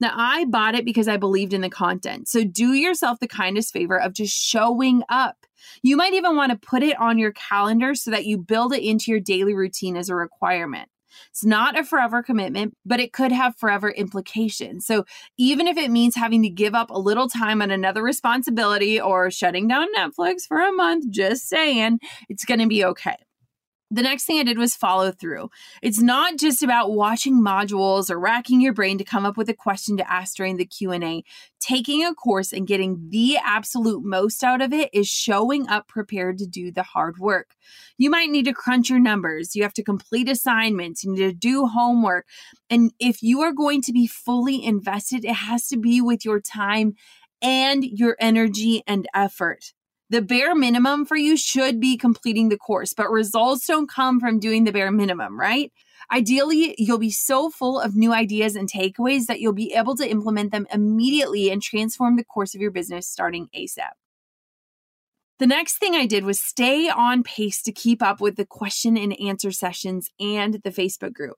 Now, 0.00 0.12
I 0.14 0.44
bought 0.46 0.74
it 0.74 0.84
because 0.84 1.06
I 1.08 1.16
believed 1.16 1.52
in 1.52 1.60
the 1.60 1.70
content. 1.70 2.28
So 2.28 2.44
do 2.44 2.72
yourself 2.72 3.20
the 3.20 3.28
kindest 3.28 3.72
favor 3.72 3.98
of 3.98 4.12
just 4.12 4.34
showing 4.34 5.02
up. 5.08 5.46
You 5.82 5.96
might 5.96 6.14
even 6.14 6.36
want 6.36 6.52
to 6.52 6.58
put 6.58 6.82
it 6.82 6.98
on 6.98 7.18
your 7.18 7.32
calendar 7.32 7.94
so 7.94 8.10
that 8.10 8.26
you 8.26 8.38
build 8.38 8.72
it 8.72 8.82
into 8.82 9.10
your 9.10 9.20
daily 9.20 9.54
routine 9.54 9.96
as 9.96 10.08
a 10.08 10.14
requirement. 10.14 10.88
It's 11.30 11.44
not 11.44 11.78
a 11.78 11.84
forever 11.84 12.22
commitment, 12.22 12.76
but 12.84 13.00
it 13.00 13.12
could 13.12 13.32
have 13.32 13.56
forever 13.56 13.90
implications. 13.90 14.86
So, 14.86 15.04
even 15.38 15.68
if 15.68 15.76
it 15.76 15.90
means 15.90 16.16
having 16.16 16.42
to 16.42 16.48
give 16.48 16.74
up 16.74 16.90
a 16.90 16.98
little 16.98 17.28
time 17.28 17.62
on 17.62 17.70
another 17.70 18.02
responsibility 18.02 19.00
or 19.00 19.30
shutting 19.30 19.68
down 19.68 19.86
Netflix 19.96 20.42
for 20.46 20.60
a 20.60 20.72
month, 20.72 21.10
just 21.10 21.48
saying, 21.48 22.00
it's 22.28 22.44
going 22.44 22.60
to 22.60 22.66
be 22.66 22.84
okay 22.84 23.16
the 23.94 24.02
next 24.02 24.24
thing 24.24 24.40
I 24.40 24.42
did 24.42 24.58
was 24.58 24.74
follow 24.74 25.12
through. 25.12 25.50
It's 25.80 26.00
not 26.00 26.36
just 26.36 26.62
about 26.62 26.90
watching 26.90 27.40
modules 27.40 28.10
or 28.10 28.18
racking 28.18 28.60
your 28.60 28.72
brain 28.72 28.98
to 28.98 29.04
come 29.04 29.24
up 29.24 29.36
with 29.36 29.48
a 29.48 29.54
question 29.54 29.96
to 29.96 30.10
ask 30.10 30.36
during 30.36 30.56
the 30.56 30.66
Q&A. 30.66 31.22
Taking 31.60 32.04
a 32.04 32.14
course 32.14 32.52
and 32.52 32.66
getting 32.66 33.08
the 33.10 33.38
absolute 33.42 34.04
most 34.04 34.42
out 34.42 34.60
of 34.60 34.72
it 34.72 34.90
is 34.92 35.06
showing 35.06 35.68
up 35.68 35.86
prepared 35.86 36.38
to 36.38 36.46
do 36.46 36.72
the 36.72 36.82
hard 36.82 37.18
work. 37.18 37.54
You 37.96 38.10
might 38.10 38.30
need 38.30 38.46
to 38.46 38.52
crunch 38.52 38.90
your 38.90 38.98
numbers. 38.98 39.54
You 39.54 39.62
have 39.62 39.74
to 39.74 39.84
complete 39.84 40.28
assignments. 40.28 41.04
You 41.04 41.12
need 41.12 41.20
to 41.20 41.32
do 41.32 41.66
homework. 41.66 42.26
And 42.68 42.92
if 42.98 43.22
you 43.22 43.42
are 43.42 43.52
going 43.52 43.80
to 43.82 43.92
be 43.92 44.08
fully 44.08 44.64
invested, 44.64 45.24
it 45.24 45.34
has 45.34 45.68
to 45.68 45.76
be 45.76 46.00
with 46.00 46.24
your 46.24 46.40
time 46.40 46.94
and 47.40 47.84
your 47.84 48.16
energy 48.18 48.82
and 48.86 49.06
effort. 49.14 49.72
The 50.10 50.22
bare 50.22 50.54
minimum 50.54 51.06
for 51.06 51.16
you 51.16 51.36
should 51.36 51.80
be 51.80 51.96
completing 51.96 52.48
the 52.48 52.58
course, 52.58 52.92
but 52.92 53.10
results 53.10 53.66
don't 53.66 53.88
come 53.88 54.20
from 54.20 54.38
doing 54.38 54.64
the 54.64 54.72
bare 54.72 54.90
minimum, 54.90 55.38
right? 55.38 55.72
Ideally, 56.12 56.74
you'll 56.76 56.98
be 56.98 57.10
so 57.10 57.50
full 57.50 57.80
of 57.80 57.96
new 57.96 58.12
ideas 58.12 58.54
and 58.56 58.70
takeaways 58.70 59.26
that 59.26 59.40
you'll 59.40 59.54
be 59.54 59.72
able 59.72 59.96
to 59.96 60.08
implement 60.08 60.52
them 60.52 60.66
immediately 60.72 61.50
and 61.50 61.62
transform 61.62 62.16
the 62.16 62.24
course 62.24 62.54
of 62.54 62.60
your 62.60 62.70
business 62.70 63.08
starting 63.08 63.48
ASAP. 63.56 63.92
The 65.38 65.46
next 65.46 65.78
thing 65.78 65.94
I 65.94 66.06
did 66.06 66.24
was 66.24 66.40
stay 66.40 66.88
on 66.88 67.22
pace 67.22 67.62
to 67.62 67.72
keep 67.72 68.02
up 68.02 68.20
with 68.20 68.36
the 68.36 68.46
question 68.46 68.96
and 68.96 69.18
answer 69.18 69.50
sessions 69.50 70.10
and 70.20 70.60
the 70.62 70.70
Facebook 70.70 71.12
group. 71.12 71.36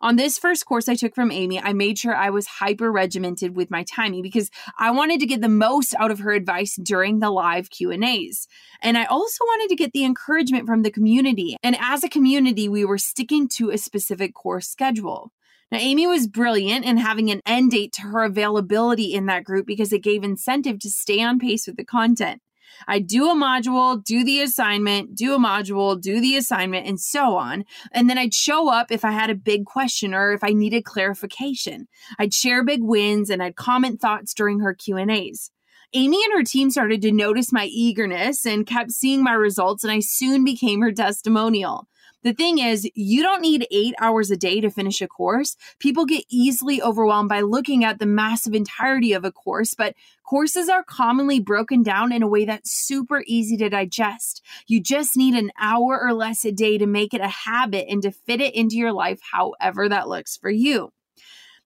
On 0.00 0.16
this 0.16 0.38
first 0.38 0.66
course 0.66 0.88
I 0.88 0.94
took 0.94 1.14
from 1.14 1.30
Amy, 1.30 1.60
I 1.60 1.72
made 1.72 1.98
sure 1.98 2.14
I 2.14 2.30
was 2.30 2.46
hyper 2.46 2.92
regimented 2.92 3.56
with 3.56 3.70
my 3.70 3.84
timing 3.84 4.22
because 4.22 4.50
I 4.78 4.90
wanted 4.90 5.20
to 5.20 5.26
get 5.26 5.40
the 5.40 5.48
most 5.48 5.94
out 5.98 6.10
of 6.10 6.18
her 6.20 6.32
advice 6.32 6.76
during 6.76 7.18
the 7.18 7.30
live 7.30 7.70
Q&As. 7.70 8.46
And 8.82 8.98
I 8.98 9.04
also 9.04 9.44
wanted 9.44 9.68
to 9.70 9.76
get 9.76 9.92
the 9.92 10.04
encouragement 10.04 10.66
from 10.66 10.82
the 10.82 10.90
community. 10.90 11.56
And 11.62 11.76
as 11.80 12.04
a 12.04 12.08
community, 12.08 12.68
we 12.68 12.84
were 12.84 12.98
sticking 12.98 13.48
to 13.56 13.70
a 13.70 13.78
specific 13.78 14.34
course 14.34 14.68
schedule. 14.68 15.32
Now, 15.72 15.78
Amy 15.78 16.06
was 16.06 16.28
brilliant 16.28 16.84
in 16.84 16.98
having 16.98 17.30
an 17.30 17.40
end 17.46 17.72
date 17.72 17.92
to 17.94 18.02
her 18.02 18.22
availability 18.22 19.14
in 19.14 19.26
that 19.26 19.44
group 19.44 19.66
because 19.66 19.92
it 19.92 20.02
gave 20.02 20.22
incentive 20.22 20.78
to 20.80 20.90
stay 20.90 21.22
on 21.22 21.38
pace 21.38 21.66
with 21.66 21.76
the 21.76 21.84
content. 21.84 22.40
I 22.86 22.98
do 22.98 23.30
a 23.30 23.34
module, 23.34 24.02
do 24.02 24.24
the 24.24 24.40
assignment, 24.40 25.14
do 25.14 25.34
a 25.34 25.38
module, 25.38 26.00
do 26.00 26.20
the 26.20 26.36
assignment, 26.36 26.86
and 26.86 27.00
so 27.00 27.36
on. 27.36 27.64
And 27.92 28.08
then 28.08 28.18
I'd 28.18 28.34
show 28.34 28.70
up 28.70 28.90
if 28.90 29.04
I 29.04 29.12
had 29.12 29.30
a 29.30 29.34
big 29.34 29.64
question 29.64 30.14
or 30.14 30.32
if 30.32 30.44
I 30.44 30.50
needed 30.50 30.84
clarification. 30.84 31.88
I'd 32.18 32.34
share 32.34 32.64
big 32.64 32.82
wins 32.82 33.30
and 33.30 33.42
I'd 33.42 33.56
comment 33.56 34.00
thoughts 34.00 34.34
during 34.34 34.60
her 34.60 34.74
Q&As. 34.74 35.50
Amy 35.96 36.20
and 36.24 36.34
her 36.34 36.42
team 36.42 36.70
started 36.70 37.00
to 37.02 37.12
notice 37.12 37.52
my 37.52 37.66
eagerness 37.66 38.44
and 38.44 38.66
kept 38.66 38.90
seeing 38.90 39.22
my 39.22 39.32
results, 39.32 39.84
and 39.84 39.92
I 39.92 40.00
soon 40.00 40.44
became 40.44 40.80
her 40.80 40.90
testimonial. 40.90 41.86
The 42.24 42.32
thing 42.32 42.58
is, 42.58 42.90
you 42.94 43.22
don't 43.22 43.42
need 43.42 43.66
eight 43.70 43.94
hours 44.00 44.30
a 44.30 44.36
day 44.36 44.62
to 44.62 44.70
finish 44.70 45.02
a 45.02 45.06
course. 45.06 45.56
People 45.78 46.06
get 46.06 46.24
easily 46.30 46.80
overwhelmed 46.80 47.28
by 47.28 47.42
looking 47.42 47.84
at 47.84 47.98
the 47.98 48.06
massive 48.06 48.54
entirety 48.54 49.12
of 49.12 49.26
a 49.26 49.30
course, 49.30 49.74
but 49.74 49.94
courses 50.24 50.70
are 50.70 50.82
commonly 50.82 51.38
broken 51.38 51.82
down 51.82 52.12
in 52.12 52.22
a 52.22 52.26
way 52.26 52.46
that's 52.46 52.72
super 52.72 53.22
easy 53.26 53.58
to 53.58 53.68
digest. 53.68 54.42
You 54.66 54.80
just 54.80 55.18
need 55.18 55.34
an 55.34 55.52
hour 55.60 56.00
or 56.02 56.14
less 56.14 56.46
a 56.46 56.52
day 56.52 56.78
to 56.78 56.86
make 56.86 57.12
it 57.12 57.20
a 57.20 57.28
habit 57.28 57.86
and 57.90 58.00
to 58.02 58.10
fit 58.10 58.40
it 58.40 58.54
into 58.54 58.76
your 58.76 58.92
life 58.92 59.20
however 59.30 59.86
that 59.90 60.08
looks 60.08 60.34
for 60.34 60.48
you. 60.48 60.92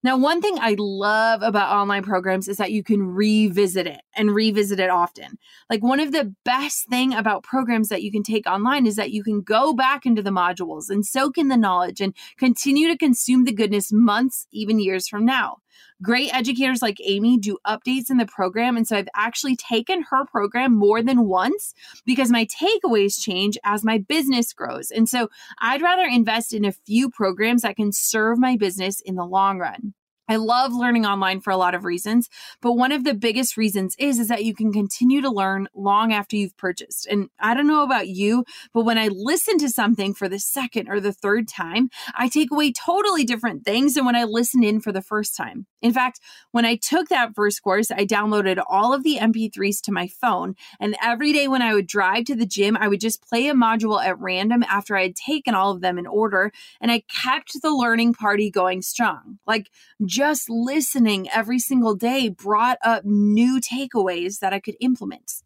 Now, 0.05 0.17
one 0.17 0.41
thing 0.41 0.57
I 0.61 0.77
love 0.79 1.43
about 1.43 1.75
online 1.75 2.05
programs 2.05 2.47
is 2.47 2.59
that 2.59 2.71
you 2.71 2.85
can 2.85 3.03
revisit 3.03 3.87
it 3.87 4.01
and 4.15 4.33
revisit 4.33 4.79
it 4.79 4.91
often. 4.91 5.39
Like 5.69 5.83
one 5.83 5.99
of 5.99 6.13
the 6.13 6.35
best 6.45 6.89
thing 6.89 7.13
about 7.13 7.43
programs 7.43 7.89
that 7.89 8.03
you 8.03 8.13
can 8.13 8.23
take 8.23 8.47
online 8.47 8.87
is 8.87 8.95
that 8.95 9.11
you 9.11 9.25
can 9.25 9.41
go 9.41 9.73
back 9.75 10.07
into 10.07 10.23
the 10.23 10.31
modules 10.31 10.89
and 10.89 11.05
soak 11.05 11.37
in 11.37 11.49
the 11.49 11.57
knowledge 11.57 12.01
and 12.01 12.15
continue 12.37 12.87
to 12.87 12.97
consume 12.97 13.45
the 13.45 13.53
goodness 13.53 13.93
months, 13.93 14.47
even 14.53 14.79
years 14.79 15.09
from 15.09 15.25
now. 15.25 15.57
Great 16.03 16.35
educators 16.35 16.83
like 16.83 16.99
Amy 17.05 17.39
do 17.39 17.59
updates 17.67 18.11
in 18.11 18.17
the 18.17 18.27
program. 18.27 18.77
And 18.77 18.87
so 18.87 18.97
I've 18.97 19.09
actually 19.15 19.57
taken 19.57 20.05
her 20.11 20.25
program 20.25 20.75
more 20.75 21.03
than 21.03 21.25
once 21.25 21.75
because 22.05 22.31
my 22.31 22.47
takeaways 22.47 23.21
change 23.21 23.59
as 23.65 23.85
my 23.85 23.99
business 23.99 24.53
grows. 24.53 24.91
And 24.91 25.09
so 25.09 25.29
I'd 25.59 25.83
rather 25.83 26.05
invest 26.05 26.53
in 26.53 26.65
a 26.65 26.73
few 26.73 27.11
programs 27.11 27.63
that 27.63 27.77
can 27.77 27.93
serve 27.93 28.39
my 28.39 28.57
business 28.57 29.01
in 29.01 29.17
the 29.17 29.27
long 29.27 29.59
run. 29.59 29.95
I 30.29 30.37
love 30.37 30.75
learning 30.75 31.07
online 31.07 31.41
for 31.41 31.51
a 31.51 31.57
lot 31.57 31.75
of 31.75 31.85
reasons, 31.85 32.29
but 32.61 32.75
one 32.75 32.93
of 32.93 33.05
the 33.05 33.15
biggest 33.15 33.57
reasons 33.57 33.97
is 33.99 34.19
is 34.19 34.29
that 34.29 34.45
you 34.45 34.55
can 34.55 34.73
continue 34.73 35.23
to 35.23 35.31
learn 35.31 35.69
long 35.75 36.13
after 36.13 36.37
you've 36.37 36.57
purchased. 36.57 37.07
And 37.07 37.31
I 37.41 37.55
don't 37.55 37.67
know 37.67 37.83
about 37.83 38.09
you, 38.09 38.45
but 38.75 38.85
when 38.85 38.99
I 38.99 39.09
listen 39.09 39.59
to 39.59 39.71
something 39.71 40.13
for 40.13 40.29
the 40.29 40.39
second 40.39 40.89
or 40.89 41.01
the 41.01 41.13
third 41.13 41.49
time, 41.49 41.89
I 42.15 42.29
take 42.29 42.51
away 42.51 42.73
totally 42.73 43.25
different 43.25 43.65
things 43.65 43.95
than 43.95 44.05
when 44.05 44.17
I 44.17 44.25
listened 44.25 44.65
in 44.65 44.81
for 44.81 44.93
the 44.93 45.03
first 45.03 45.37
time. 45.37 45.67
In 45.81 45.93
fact, 45.93 46.21
when 46.51 46.65
I 46.65 46.77
took 46.77 47.09
that 47.09 47.35
first 47.35 47.63
course, 47.63 47.91
I 47.91 48.05
downloaded 48.05 48.63
all 48.69 48.93
of 48.93 49.05
the 49.05 49.19
MP3s 49.19 49.81
to 49.83 49.93
my 49.93 50.09
phone, 50.09 50.57
and 50.81 50.97
every 51.03 51.33
day 51.33 51.49
when 51.49 51.63
I 51.63 51.73
would 51.73 51.87
drive 51.87 52.25
to 52.27 52.35
the 52.35 52.47
gym, 52.47 52.77
I 52.77 52.89
would 52.89 53.01
just 53.01 53.23
play 53.23 53.49
a 53.49 53.55
module 53.55 54.05
at 54.05 54.19
random 54.19 54.63
after 54.65 54.97
I 54.97 55.03
had 55.03 55.17
taken 55.17 55.55
all 55.55 55.71
of 55.71 55.81
them 55.81 55.99
in 55.99 56.07
order, 56.07 56.53
and 56.81 56.91
I 56.91 57.03
kept 57.09 57.63
the 57.63 57.71
learning 57.71 58.15
party 58.15 58.51
going 58.51 58.83
strong. 58.83 59.39
Like 59.47 59.71
just 60.19 60.51
listening 60.51 61.29
every 61.31 61.61
single 61.61 61.95
day 61.95 62.29
brought 62.29 62.77
up 62.83 63.05
new 63.05 63.61
takeaways 63.61 64.41
that 64.41 64.53
I 64.53 64.59
could 64.59 64.75
implement. 64.81 65.45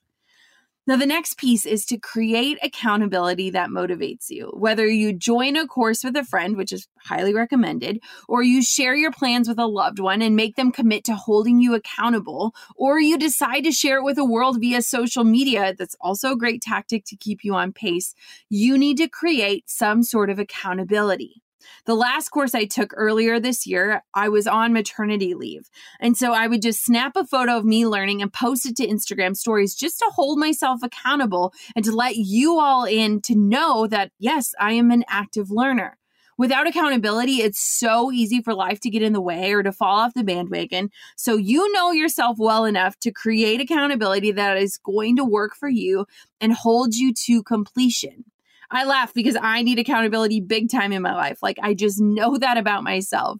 Now, 0.86 0.96
the 0.96 1.04
next 1.04 1.36
piece 1.36 1.66
is 1.66 1.84
to 1.86 1.98
create 1.98 2.58
accountability 2.62 3.50
that 3.50 3.68
motivates 3.68 4.30
you. 4.30 4.50
Whether 4.56 4.88
you 4.88 5.12
join 5.12 5.56
a 5.56 5.66
course 5.66 6.02
with 6.02 6.16
a 6.16 6.24
friend, 6.24 6.56
which 6.56 6.72
is 6.72 6.88
highly 7.04 7.34
recommended, 7.34 8.00
or 8.28 8.42
you 8.42 8.62
share 8.62 8.96
your 8.96 9.12
plans 9.12 9.46
with 9.46 9.58
a 9.58 9.66
loved 9.66 9.98
one 9.98 10.22
and 10.22 10.34
make 10.34 10.56
them 10.56 10.72
commit 10.72 11.04
to 11.04 11.16
holding 11.16 11.60
you 11.60 11.74
accountable, 11.74 12.54
or 12.74 12.98
you 12.98 13.18
decide 13.18 13.64
to 13.64 13.72
share 13.72 13.98
it 13.98 14.04
with 14.04 14.16
the 14.16 14.24
world 14.24 14.58
via 14.58 14.80
social 14.80 15.22
media, 15.22 15.74
that's 15.78 15.96
also 16.00 16.32
a 16.32 16.38
great 16.38 16.62
tactic 16.62 17.04
to 17.04 17.16
keep 17.16 17.44
you 17.44 17.54
on 17.54 17.74
pace. 17.74 18.14
You 18.48 18.78
need 18.78 18.96
to 18.96 19.06
create 19.06 19.68
some 19.68 20.02
sort 20.02 20.30
of 20.30 20.38
accountability. 20.38 21.42
The 21.86 21.94
last 21.94 22.28
course 22.30 22.54
I 22.54 22.64
took 22.64 22.92
earlier 22.96 23.40
this 23.40 23.66
year, 23.66 24.02
I 24.14 24.28
was 24.28 24.46
on 24.46 24.72
maternity 24.72 25.34
leave. 25.34 25.68
And 26.00 26.16
so 26.16 26.32
I 26.32 26.46
would 26.46 26.62
just 26.62 26.84
snap 26.84 27.16
a 27.16 27.26
photo 27.26 27.56
of 27.56 27.64
me 27.64 27.86
learning 27.86 28.22
and 28.22 28.32
post 28.32 28.66
it 28.66 28.76
to 28.76 28.86
Instagram 28.86 29.36
stories 29.36 29.74
just 29.74 29.98
to 29.98 30.10
hold 30.14 30.38
myself 30.38 30.80
accountable 30.82 31.52
and 31.74 31.84
to 31.84 31.92
let 31.92 32.16
you 32.16 32.58
all 32.58 32.84
in 32.84 33.20
to 33.22 33.34
know 33.34 33.86
that, 33.86 34.12
yes, 34.18 34.54
I 34.60 34.72
am 34.72 34.90
an 34.90 35.04
active 35.08 35.50
learner. 35.50 35.98
Without 36.38 36.66
accountability, 36.66 37.42
it's 37.42 37.60
so 37.60 38.10
easy 38.10 38.40
for 38.40 38.54
life 38.54 38.80
to 38.80 38.90
get 38.90 39.02
in 39.02 39.12
the 39.12 39.20
way 39.20 39.52
or 39.52 39.62
to 39.62 39.70
fall 39.70 39.98
off 39.98 40.14
the 40.14 40.24
bandwagon. 40.24 40.90
So 41.16 41.36
you 41.36 41.70
know 41.72 41.92
yourself 41.92 42.36
well 42.38 42.64
enough 42.64 42.98
to 43.00 43.12
create 43.12 43.60
accountability 43.60 44.32
that 44.32 44.56
is 44.56 44.78
going 44.78 45.16
to 45.16 45.24
work 45.24 45.54
for 45.54 45.68
you 45.68 46.06
and 46.40 46.52
hold 46.52 46.94
you 46.94 47.12
to 47.26 47.42
completion. 47.42 48.24
I 48.72 48.84
laugh 48.84 49.12
because 49.14 49.36
I 49.40 49.62
need 49.62 49.78
accountability 49.78 50.40
big 50.40 50.70
time 50.70 50.92
in 50.92 51.02
my 51.02 51.14
life. 51.14 51.42
Like 51.42 51.58
I 51.62 51.74
just 51.74 52.00
know 52.00 52.38
that 52.38 52.56
about 52.56 52.82
myself. 52.82 53.38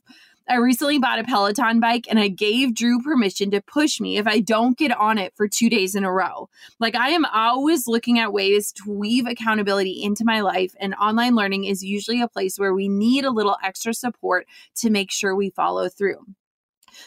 I 0.49 0.57
recently 0.57 0.99
bought 0.99 1.21
a 1.21 1.25
Peloton 1.25 1.81
bike 1.81 2.07
and 2.11 2.18
I 2.18 2.29
gave 2.29 2.75
Drew 2.75 3.01
permission 3.01 3.51
to 3.53 3.62
push 3.62 4.01
me 4.01 4.18
if 4.18 4.27
I 4.27 4.40
don't 4.40 4.77
get 4.77 4.90
on 4.90 5.16
it 5.16 5.33
for 5.37 5.49
two 5.49 5.71
days 5.71 5.95
in 5.95 6.05
a 6.05 6.12
row. 6.12 6.49
Like, 6.81 6.97
I 6.97 7.11
am 7.11 7.25
always 7.25 7.87
looking 7.87 8.18
at 8.18 8.33
ways 8.33 8.73
to 8.73 8.90
weave 8.90 9.27
accountability 9.27 10.03
into 10.03 10.25
my 10.25 10.40
life, 10.40 10.75
and 10.81 10.95
online 10.97 11.37
learning 11.37 11.64
is 11.64 11.85
usually 11.85 12.21
a 12.21 12.29
place 12.29 12.59
where 12.59 12.75
we 12.75 12.88
need 12.88 13.25
a 13.25 13.31
little 13.31 13.57
extra 13.62 13.95
support 13.95 14.47
to 14.77 14.90
make 14.90 15.12
sure 15.12 15.35
we 15.35 15.51
follow 15.51 15.88
through. 15.88 16.27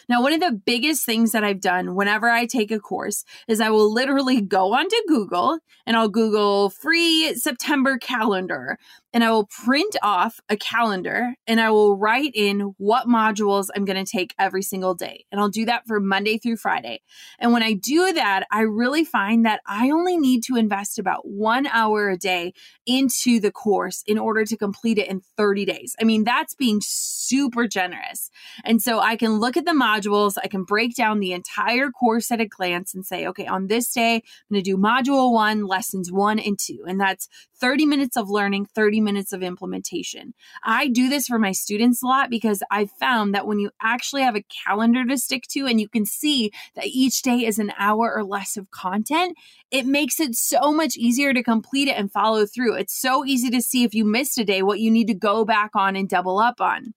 Now, 0.08 0.22
one 0.22 0.32
of 0.32 0.40
the 0.40 0.52
biggest 0.52 1.04
things 1.04 1.32
that 1.32 1.44
I've 1.44 1.60
done 1.60 1.94
whenever 1.94 2.28
I 2.28 2.46
take 2.46 2.70
a 2.70 2.80
course 2.80 3.24
is 3.48 3.60
I 3.60 3.70
will 3.70 3.92
literally 3.92 4.40
go 4.40 4.74
onto 4.74 4.96
Google 5.08 5.58
and 5.86 5.96
I'll 5.96 6.08
Google 6.08 6.70
free 6.70 7.34
September 7.34 7.98
calendar 7.98 8.78
and 9.16 9.24
I 9.24 9.30
will 9.30 9.46
print 9.46 9.96
off 10.02 10.40
a 10.50 10.58
calendar 10.58 11.36
and 11.46 11.58
I 11.58 11.70
will 11.70 11.96
write 11.96 12.32
in 12.34 12.74
what 12.76 13.08
modules 13.08 13.68
I'm 13.74 13.86
going 13.86 14.04
to 14.04 14.10
take 14.10 14.34
every 14.38 14.62
single 14.62 14.94
day. 14.94 15.24
And 15.32 15.40
I'll 15.40 15.48
do 15.48 15.64
that 15.64 15.86
for 15.86 16.00
Monday 16.00 16.36
through 16.36 16.58
Friday. 16.58 17.00
And 17.38 17.50
when 17.54 17.62
I 17.62 17.72
do 17.72 18.12
that, 18.12 18.46
I 18.50 18.60
really 18.60 19.04
find 19.04 19.46
that 19.46 19.60
I 19.66 19.90
only 19.90 20.18
need 20.18 20.42
to 20.44 20.56
invest 20.56 20.98
about 20.98 21.26
one 21.26 21.66
hour 21.68 22.10
a 22.10 22.18
day 22.18 22.52
into 22.84 23.40
the 23.40 23.50
course 23.50 24.04
in 24.06 24.18
order 24.18 24.44
to 24.44 24.54
complete 24.54 24.98
it 24.98 25.08
in 25.08 25.22
30 25.38 25.64
days. 25.64 25.96
I 25.98 26.04
mean, 26.04 26.24
that's 26.24 26.54
being 26.54 26.80
super 26.84 27.66
generous. 27.66 28.30
And 28.64 28.82
so 28.82 29.00
I 29.00 29.16
can 29.16 29.38
look 29.40 29.56
at 29.56 29.64
the 29.64 29.72
modules, 29.76 30.34
I 30.42 30.48
can 30.48 30.64
break 30.64 30.94
down 30.94 31.20
the 31.20 31.32
entire 31.32 31.90
course 31.90 32.30
at 32.30 32.40
a 32.40 32.46
glance 32.46 32.94
and 32.94 33.04
say, 33.04 33.26
okay, 33.26 33.46
on 33.46 33.66
this 33.66 33.92
day, 33.92 34.16
I'm 34.16 34.22
going 34.50 34.62
to 34.64 34.70
do 34.70 34.76
module 34.76 35.32
one, 35.32 35.66
lessons 35.66 36.10
one 36.10 36.38
and 36.38 36.58
two. 36.58 36.84
And 36.86 37.00
that's 37.00 37.28
30 37.60 37.86
minutes 37.86 38.16
of 38.16 38.28
learning, 38.28 38.66
30 38.66 39.00
minutes 39.00 39.32
of 39.32 39.42
implementation. 39.42 40.34
I 40.64 40.88
do 40.88 41.08
this 41.08 41.26
for 41.26 41.38
my 41.38 41.52
students 41.52 42.02
a 42.02 42.06
lot 42.06 42.30
because 42.30 42.62
I've 42.70 42.90
found 42.90 43.34
that 43.34 43.46
when 43.46 43.58
you 43.58 43.70
actually 43.82 44.22
have 44.22 44.36
a 44.36 44.44
calendar 44.66 45.04
to 45.04 45.18
stick 45.18 45.44
to 45.50 45.66
and 45.66 45.80
you 45.80 45.88
can 45.88 46.04
see 46.04 46.50
that 46.74 46.86
each 46.86 47.22
day 47.22 47.46
is 47.46 47.58
an 47.58 47.72
hour 47.78 48.12
or 48.14 48.24
less 48.24 48.56
of 48.56 48.70
content, 48.70 49.36
it 49.70 49.86
makes 49.86 50.20
it 50.20 50.34
so 50.34 50.72
much 50.72 50.96
easier 50.96 51.32
to 51.32 51.42
complete 51.42 51.88
it 51.88 51.96
and 51.96 52.12
follow 52.12 52.46
through. 52.46 52.74
It's 52.74 52.98
so 53.00 53.24
easy 53.24 53.50
to 53.50 53.62
see 53.62 53.84
if 53.84 53.94
you 53.94 54.04
missed 54.04 54.38
a 54.38 54.44
day 54.44 54.62
what 54.62 54.80
you 54.80 54.90
need 54.90 55.06
to 55.08 55.14
go 55.14 55.44
back 55.44 55.70
on 55.74 55.96
and 55.96 56.08
double 56.08 56.38
up 56.38 56.60
on. 56.60 56.94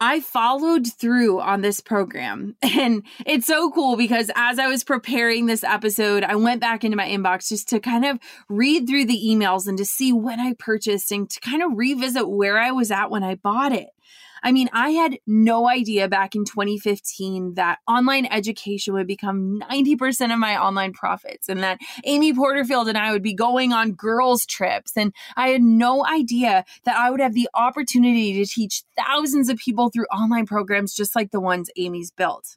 I 0.00 0.20
followed 0.20 0.86
through 0.86 1.40
on 1.40 1.62
this 1.62 1.80
program. 1.80 2.56
And 2.76 3.04
it's 3.24 3.46
so 3.46 3.70
cool 3.70 3.96
because 3.96 4.30
as 4.36 4.58
I 4.58 4.66
was 4.66 4.84
preparing 4.84 5.46
this 5.46 5.64
episode, 5.64 6.24
I 6.24 6.36
went 6.36 6.60
back 6.60 6.84
into 6.84 6.96
my 6.96 7.08
inbox 7.08 7.48
just 7.48 7.70
to 7.70 7.80
kind 7.80 8.04
of 8.04 8.18
read 8.50 8.86
through 8.86 9.06
the 9.06 9.18
emails 9.26 9.66
and 9.66 9.78
to 9.78 9.84
see 9.86 10.12
when 10.12 10.38
I 10.38 10.52
purchased 10.58 11.10
and 11.10 11.28
to 11.30 11.40
kind 11.40 11.62
of 11.62 11.72
revisit 11.74 12.28
where 12.28 12.58
I 12.58 12.70
was 12.72 12.90
at 12.90 13.10
when 13.10 13.24
I 13.24 13.36
bought 13.36 13.72
it. 13.72 13.88
I 14.46 14.52
mean, 14.52 14.68
I 14.72 14.90
had 14.90 15.18
no 15.26 15.68
idea 15.68 16.08
back 16.08 16.36
in 16.36 16.44
2015 16.44 17.54
that 17.54 17.80
online 17.88 18.26
education 18.26 18.94
would 18.94 19.08
become 19.08 19.58
90% 19.68 20.32
of 20.32 20.38
my 20.38 20.56
online 20.56 20.92
profits 20.92 21.48
and 21.48 21.64
that 21.64 21.80
Amy 22.04 22.32
Porterfield 22.32 22.86
and 22.86 22.96
I 22.96 23.10
would 23.10 23.24
be 23.24 23.34
going 23.34 23.72
on 23.72 23.94
girls' 23.94 24.46
trips. 24.46 24.92
And 24.96 25.12
I 25.36 25.48
had 25.48 25.62
no 25.62 26.06
idea 26.06 26.64
that 26.84 26.96
I 26.96 27.10
would 27.10 27.18
have 27.18 27.34
the 27.34 27.48
opportunity 27.54 28.34
to 28.34 28.46
teach 28.48 28.84
thousands 28.96 29.48
of 29.48 29.58
people 29.58 29.90
through 29.90 30.06
online 30.12 30.46
programs 30.46 30.94
just 30.94 31.16
like 31.16 31.32
the 31.32 31.40
ones 31.40 31.68
Amy's 31.76 32.12
built. 32.12 32.56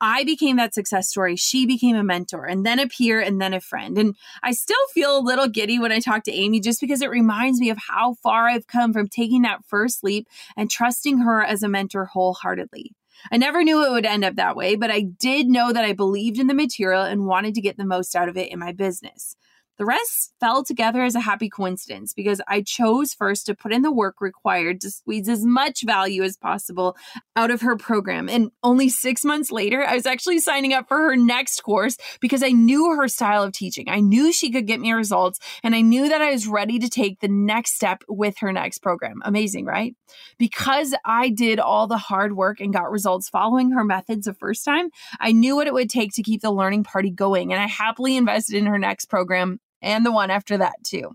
I 0.00 0.24
became 0.24 0.56
that 0.56 0.74
success 0.74 1.08
story. 1.08 1.36
She 1.36 1.66
became 1.66 1.96
a 1.96 2.02
mentor 2.02 2.46
and 2.46 2.64
then 2.64 2.78
a 2.78 2.88
peer 2.88 3.20
and 3.20 3.40
then 3.40 3.52
a 3.52 3.60
friend. 3.60 3.98
And 3.98 4.16
I 4.42 4.52
still 4.52 4.76
feel 4.94 5.18
a 5.18 5.20
little 5.20 5.48
giddy 5.48 5.78
when 5.78 5.92
I 5.92 6.00
talk 6.00 6.24
to 6.24 6.32
Amy 6.32 6.60
just 6.60 6.80
because 6.80 7.02
it 7.02 7.10
reminds 7.10 7.60
me 7.60 7.70
of 7.70 7.78
how 7.88 8.14
far 8.14 8.48
I've 8.48 8.66
come 8.66 8.92
from 8.92 9.08
taking 9.08 9.42
that 9.42 9.64
first 9.66 10.02
leap 10.02 10.26
and 10.56 10.70
trusting 10.70 11.18
her 11.18 11.42
as 11.42 11.62
a 11.62 11.68
mentor 11.68 12.06
wholeheartedly. 12.06 12.92
I 13.30 13.36
never 13.36 13.62
knew 13.62 13.84
it 13.84 13.90
would 13.90 14.06
end 14.06 14.24
up 14.24 14.36
that 14.36 14.56
way, 14.56 14.76
but 14.76 14.90
I 14.90 15.02
did 15.02 15.48
know 15.48 15.72
that 15.72 15.84
I 15.84 15.92
believed 15.92 16.38
in 16.38 16.46
the 16.46 16.54
material 16.54 17.02
and 17.02 17.26
wanted 17.26 17.54
to 17.54 17.60
get 17.60 17.76
the 17.76 17.84
most 17.84 18.16
out 18.16 18.28
of 18.28 18.36
it 18.36 18.50
in 18.50 18.58
my 18.58 18.72
business. 18.72 19.36
The 19.80 19.86
rest 19.86 20.34
fell 20.40 20.62
together 20.62 21.02
as 21.02 21.14
a 21.14 21.20
happy 21.20 21.48
coincidence 21.48 22.12
because 22.12 22.42
I 22.46 22.60
chose 22.60 23.14
first 23.14 23.46
to 23.46 23.54
put 23.54 23.72
in 23.72 23.80
the 23.80 23.90
work 23.90 24.20
required 24.20 24.82
to 24.82 24.90
squeeze 24.90 25.26
as 25.26 25.42
much 25.42 25.84
value 25.86 26.22
as 26.22 26.36
possible 26.36 26.98
out 27.34 27.50
of 27.50 27.62
her 27.62 27.78
program. 27.78 28.28
And 28.28 28.50
only 28.62 28.90
six 28.90 29.24
months 29.24 29.50
later, 29.50 29.82
I 29.82 29.94
was 29.94 30.04
actually 30.04 30.40
signing 30.40 30.74
up 30.74 30.86
for 30.86 30.98
her 30.98 31.16
next 31.16 31.62
course 31.62 31.96
because 32.20 32.42
I 32.42 32.50
knew 32.50 32.94
her 32.94 33.08
style 33.08 33.42
of 33.42 33.54
teaching. 33.54 33.88
I 33.88 34.00
knew 34.00 34.34
she 34.34 34.50
could 34.50 34.66
get 34.66 34.80
me 34.80 34.92
results, 34.92 35.38
and 35.62 35.74
I 35.74 35.80
knew 35.80 36.10
that 36.10 36.20
I 36.20 36.30
was 36.30 36.46
ready 36.46 36.78
to 36.78 36.90
take 36.90 37.20
the 37.20 37.28
next 37.28 37.74
step 37.74 38.04
with 38.06 38.36
her 38.40 38.52
next 38.52 38.80
program. 38.80 39.22
Amazing, 39.24 39.64
right? 39.64 39.96
Because 40.38 40.94
I 41.06 41.30
did 41.30 41.58
all 41.58 41.86
the 41.86 41.96
hard 41.96 42.36
work 42.36 42.60
and 42.60 42.70
got 42.70 42.90
results 42.90 43.30
following 43.30 43.70
her 43.70 43.84
methods 43.84 44.26
the 44.26 44.34
first 44.34 44.62
time, 44.62 44.90
I 45.18 45.32
knew 45.32 45.56
what 45.56 45.68
it 45.68 45.72
would 45.72 45.88
take 45.88 46.12
to 46.16 46.22
keep 46.22 46.42
the 46.42 46.52
learning 46.52 46.84
party 46.84 47.08
going, 47.08 47.50
and 47.50 47.62
I 47.62 47.66
happily 47.66 48.18
invested 48.18 48.56
in 48.56 48.66
her 48.66 48.78
next 48.78 49.06
program 49.06 49.58
and 49.82 50.04
the 50.04 50.12
one 50.12 50.30
after 50.30 50.56
that, 50.58 50.76
too. 50.84 51.12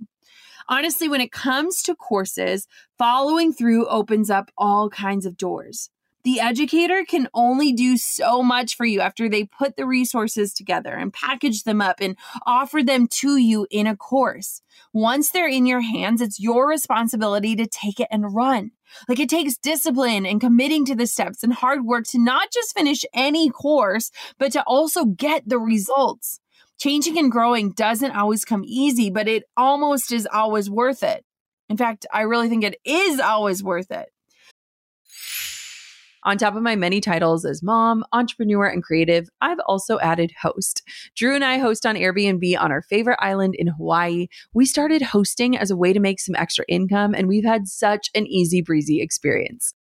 Honestly, 0.67 1.07
when 1.07 1.21
it 1.21 1.31
comes 1.31 1.83
to 1.83 1.95
courses, 1.95 2.67
following 2.97 3.53
through 3.53 3.87
opens 3.87 4.29
up 4.29 4.51
all 4.57 4.89
kinds 4.89 5.25
of 5.25 5.37
doors. 5.37 5.89
The 6.23 6.39
educator 6.39 7.05
can 7.07 7.27
only 7.35 7.71
do 7.71 7.97
so 7.97 8.41
much 8.41 8.75
for 8.75 8.83
you 8.83 8.99
after 8.99 9.29
they 9.29 9.43
put 9.43 9.75
the 9.75 9.85
resources 9.85 10.55
together 10.55 10.95
and 10.95 11.13
package 11.13 11.65
them 11.65 11.81
up 11.81 11.97
and 12.01 12.17
offer 12.47 12.81
them 12.81 13.05
to 13.19 13.37
you 13.37 13.67
in 13.69 13.85
a 13.85 13.95
course. 13.95 14.63
Once 14.91 15.29
they're 15.29 15.47
in 15.47 15.67
your 15.67 15.81
hands, 15.81 16.21
it's 16.21 16.39
your 16.39 16.67
responsibility 16.67 17.55
to 17.57 17.67
take 17.67 17.99
it 17.99 18.07
and 18.09 18.33
run. 18.33 18.71
Like 19.07 19.19
it 19.19 19.29
takes 19.29 19.55
discipline 19.55 20.25
and 20.25 20.41
committing 20.41 20.83
to 20.85 20.95
the 20.95 21.05
steps 21.05 21.43
and 21.43 21.53
hard 21.53 21.85
work 21.85 22.05
to 22.07 22.19
not 22.19 22.51
just 22.51 22.75
finish 22.75 23.05
any 23.13 23.51
course, 23.51 24.09
but 24.39 24.51
to 24.53 24.63
also 24.63 25.05
get 25.05 25.47
the 25.47 25.59
results. 25.59 26.39
Changing 26.77 27.17
and 27.17 27.31
growing 27.31 27.71
doesn't 27.71 28.11
always 28.11 28.43
come 28.43 28.63
easy, 28.65 29.09
but 29.09 29.27
it 29.27 29.43
almost 29.55 30.11
is 30.11 30.27
always 30.31 30.69
worth 30.69 31.03
it. 31.03 31.23
In 31.69 31.77
fact, 31.77 32.05
I 32.13 32.21
really 32.21 32.49
think 32.49 32.63
it 32.63 32.77
is 32.85 33.19
always 33.19 33.63
worth 33.63 33.91
it. 33.91 34.09
On 36.25 36.39
top 36.39 36.55
of 36.55 36.63
my 36.63 36.75
many 36.75 37.01
titles 37.01 37.45
as 37.45 37.61
mom, 37.61 38.03
entrepreneur, 38.11 38.65
and 38.65 38.83
creative, 38.83 39.29
I've 39.41 39.59
also 39.67 39.99
added 39.99 40.33
host. 40.41 40.81
Drew 41.15 41.35
and 41.35 41.45
I 41.45 41.59
host 41.59 41.85
on 41.85 41.95
Airbnb 41.95 42.59
on 42.59 42.71
our 42.71 42.81
favorite 42.81 43.19
island 43.21 43.53
in 43.55 43.67
Hawaii. 43.67 44.27
We 44.51 44.65
started 44.65 45.03
hosting 45.03 45.55
as 45.55 45.69
a 45.69 45.77
way 45.77 45.93
to 45.93 45.99
make 45.99 46.19
some 46.19 46.33
extra 46.35 46.65
income, 46.67 47.13
and 47.13 47.27
we've 47.27 47.45
had 47.45 47.67
such 47.67 48.09
an 48.15 48.25
easy 48.25 48.63
breezy 48.63 49.01
experience. 49.01 49.75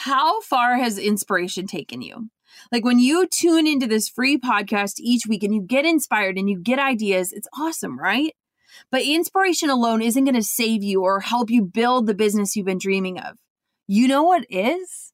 how 0.00 0.40
far 0.40 0.78
has 0.78 0.96
inspiration 0.98 1.66
taken 1.66 2.00
you? 2.00 2.30
Like 2.72 2.84
when 2.84 2.98
you 2.98 3.26
tune 3.26 3.66
into 3.66 3.86
this 3.86 4.08
free 4.08 4.38
podcast 4.38 4.94
each 4.98 5.26
week 5.26 5.42
and 5.42 5.54
you 5.54 5.60
get 5.60 5.84
inspired 5.84 6.38
and 6.38 6.48
you 6.48 6.58
get 6.58 6.78
ideas, 6.78 7.32
it's 7.32 7.48
awesome, 7.58 7.98
right? 7.98 8.32
But 8.90 9.02
inspiration 9.02 9.68
alone 9.68 10.00
isn't 10.00 10.24
going 10.24 10.34
to 10.36 10.42
save 10.42 10.82
you 10.82 11.02
or 11.02 11.20
help 11.20 11.50
you 11.50 11.62
build 11.62 12.06
the 12.06 12.14
business 12.14 12.56
you've 12.56 12.66
been 12.66 12.78
dreaming 12.78 13.18
of. 13.18 13.36
You 13.86 14.08
know 14.08 14.22
what 14.22 14.46
is? 14.48 15.12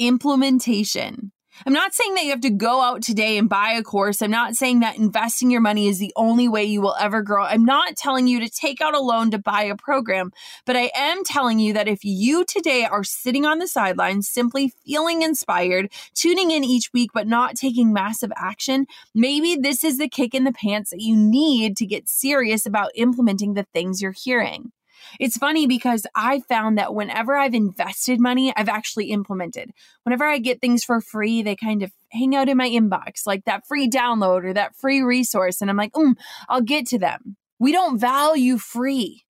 Implementation. 0.00 1.30
I'm 1.66 1.72
not 1.72 1.92
saying 1.92 2.14
that 2.14 2.24
you 2.24 2.30
have 2.30 2.40
to 2.42 2.50
go 2.50 2.80
out 2.80 3.02
today 3.02 3.36
and 3.36 3.48
buy 3.48 3.72
a 3.72 3.82
course. 3.82 4.22
I'm 4.22 4.30
not 4.30 4.54
saying 4.54 4.80
that 4.80 4.96
investing 4.96 5.50
your 5.50 5.60
money 5.60 5.88
is 5.88 5.98
the 5.98 6.12
only 6.14 6.48
way 6.48 6.64
you 6.64 6.80
will 6.80 6.94
ever 7.00 7.22
grow. 7.22 7.44
I'm 7.44 7.64
not 7.64 7.96
telling 7.96 8.26
you 8.26 8.40
to 8.40 8.48
take 8.48 8.80
out 8.80 8.94
a 8.94 9.00
loan 9.00 9.30
to 9.32 9.38
buy 9.38 9.62
a 9.62 9.76
program, 9.76 10.30
but 10.66 10.76
I 10.76 10.90
am 10.94 11.24
telling 11.24 11.58
you 11.58 11.72
that 11.72 11.88
if 11.88 12.04
you 12.04 12.44
today 12.44 12.84
are 12.84 13.04
sitting 13.04 13.44
on 13.44 13.58
the 13.58 13.66
sidelines, 13.66 14.28
simply 14.28 14.72
feeling 14.86 15.22
inspired, 15.22 15.90
tuning 16.14 16.50
in 16.50 16.64
each 16.64 16.90
week, 16.92 17.10
but 17.12 17.26
not 17.26 17.56
taking 17.56 17.92
massive 17.92 18.30
action, 18.36 18.86
maybe 19.14 19.56
this 19.56 19.82
is 19.82 19.98
the 19.98 20.08
kick 20.08 20.34
in 20.34 20.44
the 20.44 20.52
pants 20.52 20.90
that 20.90 21.00
you 21.00 21.16
need 21.16 21.76
to 21.78 21.86
get 21.86 22.08
serious 22.08 22.66
about 22.66 22.92
implementing 22.94 23.54
the 23.54 23.66
things 23.74 24.00
you're 24.00 24.12
hearing. 24.12 24.70
It's 25.20 25.36
funny 25.36 25.66
because 25.66 26.06
I 26.14 26.40
found 26.48 26.78
that 26.78 26.94
whenever 26.94 27.36
I've 27.36 27.54
invested 27.54 28.20
money, 28.20 28.52
I've 28.56 28.68
actually 28.68 29.10
implemented. 29.10 29.70
Whenever 30.04 30.24
I 30.24 30.38
get 30.38 30.60
things 30.60 30.84
for 30.84 31.00
free, 31.00 31.42
they 31.42 31.56
kind 31.56 31.82
of 31.82 31.92
hang 32.10 32.34
out 32.34 32.48
in 32.48 32.56
my 32.56 32.68
inbox, 32.68 33.26
like 33.26 33.44
that 33.44 33.66
free 33.66 33.88
download 33.88 34.44
or 34.44 34.52
that 34.54 34.76
free 34.76 35.02
resource. 35.02 35.60
And 35.60 35.70
I'm 35.70 35.76
like, 35.76 35.92
mm, 35.92 36.14
I'll 36.48 36.62
get 36.62 36.86
to 36.88 36.98
them. 36.98 37.36
We 37.58 37.72
don't 37.72 37.98
value 37.98 38.58
free. 38.58 39.24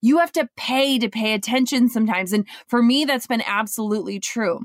You 0.00 0.18
have 0.18 0.32
to 0.32 0.48
pay 0.56 0.98
to 0.98 1.08
pay 1.08 1.34
attention 1.34 1.88
sometimes. 1.88 2.32
And 2.32 2.46
for 2.68 2.82
me, 2.82 3.04
that's 3.04 3.26
been 3.26 3.42
absolutely 3.44 4.20
true. 4.20 4.60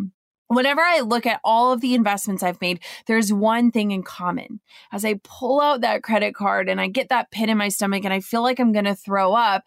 Whenever 0.47 0.81
I 0.81 0.99
look 0.99 1.25
at 1.25 1.39
all 1.43 1.71
of 1.71 1.81
the 1.81 1.95
investments 1.95 2.43
I've 2.43 2.61
made, 2.61 2.81
there's 3.07 3.33
one 3.33 3.71
thing 3.71 3.91
in 3.91 4.03
common. 4.03 4.59
As 4.91 5.03
I 5.03 5.19
pull 5.23 5.59
out 5.59 5.81
that 5.81 6.03
credit 6.03 6.35
card 6.35 6.69
and 6.69 6.79
I 6.79 6.87
get 6.87 7.09
that 7.09 7.31
pit 7.31 7.49
in 7.49 7.57
my 7.57 7.69
stomach 7.69 8.03
and 8.03 8.13
I 8.13 8.19
feel 8.19 8.43
like 8.43 8.59
I'm 8.59 8.73
going 8.73 8.85
to 8.85 8.95
throw 8.95 9.33
up, 9.33 9.63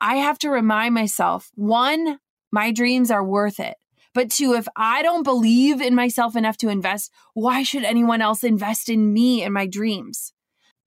I 0.00 0.16
have 0.16 0.38
to 0.40 0.50
remind 0.50 0.94
myself 0.94 1.50
one, 1.54 2.18
my 2.52 2.72
dreams 2.72 3.10
are 3.10 3.24
worth 3.24 3.60
it. 3.60 3.76
But 4.14 4.30
two, 4.30 4.54
if 4.54 4.66
I 4.76 5.02
don't 5.02 5.24
believe 5.24 5.80
in 5.80 5.94
myself 5.94 6.36
enough 6.36 6.56
to 6.58 6.68
invest, 6.68 7.12
why 7.34 7.62
should 7.62 7.84
anyone 7.84 8.22
else 8.22 8.44
invest 8.44 8.88
in 8.88 9.12
me 9.12 9.42
and 9.42 9.52
my 9.52 9.66
dreams? 9.66 10.32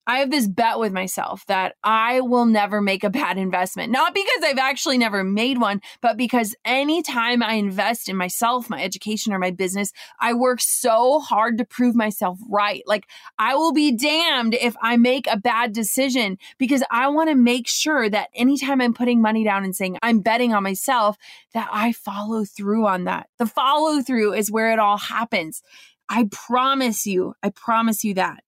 I 0.10 0.22
have 0.22 0.32
this 0.32 0.48
bet 0.48 0.80
with 0.80 0.92
myself 0.92 1.46
that 1.46 1.76
I 1.84 2.22
will 2.22 2.48
never 2.48 2.82
make 2.82 3.04
a 3.04 3.12
bad 3.12 3.38
investment. 3.38 3.92
Not 3.92 4.16
because 4.16 4.44
I've 4.44 4.58
actually 4.58 4.98
never 4.98 5.24
made 5.24 5.62
one, 5.62 5.82
but 6.02 6.18
because 6.18 6.56
anytime 6.66 7.44
I 7.44 7.54
invest 7.54 8.10
in 8.10 8.18
myself, 8.18 8.72
my 8.72 8.84
education, 8.84 9.34
or 9.34 9.38
my 9.38 9.52
business, 9.52 9.92
I 10.20 10.34
work 10.34 10.62
so 10.62 11.20
hard 11.20 11.60
to 11.60 11.64
prove 11.64 11.94
myself 11.94 12.40
right. 12.50 12.82
Like, 12.88 13.06
I 13.38 13.54
will 13.54 13.72
be 13.72 13.92
damned 13.92 14.56
if 14.56 14.76
I 14.82 14.98
make 14.98 15.28
a 15.28 15.38
bad 15.38 15.74
decision 15.74 16.40
because 16.58 16.82
I 16.90 17.10
want 17.10 17.30
to 17.30 17.36
make 17.36 17.68
sure 17.68 18.10
that 18.10 18.30
anytime 18.34 18.82
I'm 18.82 18.96
putting 18.96 19.22
money 19.22 19.44
down 19.44 19.64
and 19.64 19.76
saying 19.76 20.00
I'm 20.02 20.22
betting 20.22 20.56
on 20.56 20.64
myself, 20.64 21.18
that 21.54 21.70
I 21.72 21.92
follow 21.92 22.46
through 22.46 22.88
on 22.88 23.04
that. 23.04 23.30
The 23.38 23.46
follow 23.46 24.02
through 24.02 24.34
is 24.34 24.52
where 24.52 24.72
it 24.72 24.80
all 24.80 24.98
happens. 24.98 25.62
I 26.10 26.28
promise 26.32 27.06
you, 27.06 27.36
I 27.44 27.52
promise 27.52 28.04
you 28.04 28.16
that. 28.16 28.40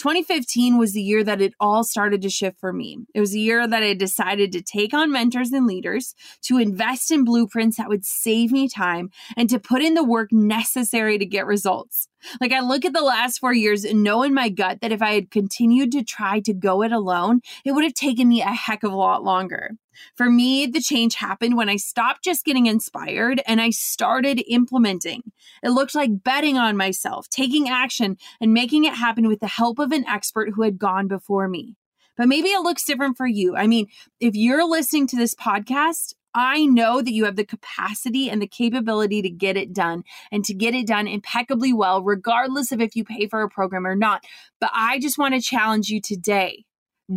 2015 0.00 0.78
was 0.78 0.94
the 0.94 1.02
year 1.02 1.22
that 1.22 1.42
it 1.42 1.52
all 1.60 1.84
started 1.84 2.22
to 2.22 2.30
shift 2.30 2.58
for 2.58 2.72
me. 2.72 2.98
It 3.14 3.20
was 3.20 3.32
the 3.32 3.40
year 3.40 3.68
that 3.68 3.82
I 3.82 3.92
decided 3.92 4.50
to 4.52 4.62
take 4.62 4.94
on 4.94 5.12
mentors 5.12 5.52
and 5.52 5.66
leaders, 5.66 6.14
to 6.44 6.56
invest 6.56 7.10
in 7.10 7.22
blueprints 7.22 7.76
that 7.76 7.90
would 7.90 8.06
save 8.06 8.50
me 8.50 8.66
time, 8.66 9.10
and 9.36 9.50
to 9.50 9.60
put 9.60 9.82
in 9.82 9.92
the 9.92 10.02
work 10.02 10.32
necessary 10.32 11.18
to 11.18 11.26
get 11.26 11.44
results. 11.44 12.08
Like 12.40 12.52
I 12.52 12.60
look 12.60 12.86
at 12.86 12.94
the 12.94 13.02
last 13.02 13.38
four 13.38 13.52
years 13.52 13.84
and 13.84 14.02
know 14.02 14.22
in 14.22 14.32
my 14.32 14.48
gut 14.48 14.80
that 14.80 14.92
if 14.92 15.02
I 15.02 15.12
had 15.12 15.30
continued 15.30 15.92
to 15.92 16.02
try 16.02 16.40
to 16.40 16.54
go 16.54 16.82
it 16.82 16.92
alone, 16.92 17.40
it 17.64 17.72
would 17.72 17.84
have 17.84 17.94
taken 17.94 18.28
me 18.28 18.40
a 18.40 18.46
heck 18.46 18.82
of 18.82 18.92
a 18.92 18.96
lot 18.96 19.22
longer. 19.22 19.76
For 20.14 20.30
me, 20.30 20.66
the 20.66 20.80
change 20.80 21.16
happened 21.16 21.56
when 21.56 21.68
I 21.68 21.76
stopped 21.76 22.24
just 22.24 22.44
getting 22.44 22.66
inspired 22.66 23.42
and 23.46 23.60
I 23.60 23.70
started 23.70 24.42
implementing. 24.48 25.32
It 25.62 25.70
looked 25.70 25.94
like 25.94 26.22
betting 26.22 26.58
on 26.58 26.76
myself, 26.76 27.28
taking 27.28 27.68
action, 27.68 28.16
and 28.40 28.52
making 28.52 28.84
it 28.84 28.94
happen 28.94 29.28
with 29.28 29.40
the 29.40 29.46
help 29.48 29.78
of 29.78 29.92
an 29.92 30.06
expert 30.06 30.50
who 30.54 30.62
had 30.62 30.78
gone 30.78 31.08
before 31.08 31.48
me. 31.48 31.76
But 32.16 32.28
maybe 32.28 32.48
it 32.48 32.62
looks 32.62 32.84
different 32.84 33.16
for 33.16 33.26
you. 33.26 33.56
I 33.56 33.66
mean, 33.66 33.86
if 34.20 34.34
you're 34.34 34.68
listening 34.68 35.06
to 35.08 35.16
this 35.16 35.34
podcast, 35.34 36.14
I 36.34 36.64
know 36.64 37.02
that 37.02 37.12
you 37.12 37.24
have 37.24 37.36
the 37.36 37.44
capacity 37.44 38.30
and 38.30 38.40
the 38.40 38.46
capability 38.46 39.22
to 39.22 39.30
get 39.30 39.56
it 39.56 39.72
done 39.72 40.04
and 40.30 40.44
to 40.44 40.54
get 40.54 40.74
it 40.74 40.86
done 40.86 41.08
impeccably 41.08 41.72
well, 41.72 42.02
regardless 42.02 42.72
of 42.72 42.80
if 42.80 42.94
you 42.94 43.04
pay 43.04 43.26
for 43.26 43.42
a 43.42 43.48
program 43.48 43.86
or 43.86 43.96
not. 43.96 44.24
But 44.60 44.70
I 44.72 44.98
just 45.00 45.18
want 45.18 45.34
to 45.34 45.40
challenge 45.40 45.88
you 45.88 46.00
today. 46.00 46.64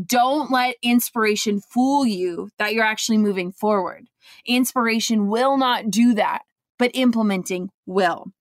Don't 0.06 0.49
let 0.49 0.75
inspiration 0.82 1.62
fool 1.62 2.06
you 2.06 2.49
that 2.58 2.73
you're 2.73 2.84
actually 2.84 3.19
moving 3.19 3.51
forward. 3.51 4.08
Inspiration 4.45 5.27
will 5.27 5.58
not 5.58 5.91
do 5.91 6.15
that, 6.15 6.41
but 6.79 6.91
implementing 6.95 7.69
will. 7.86 8.32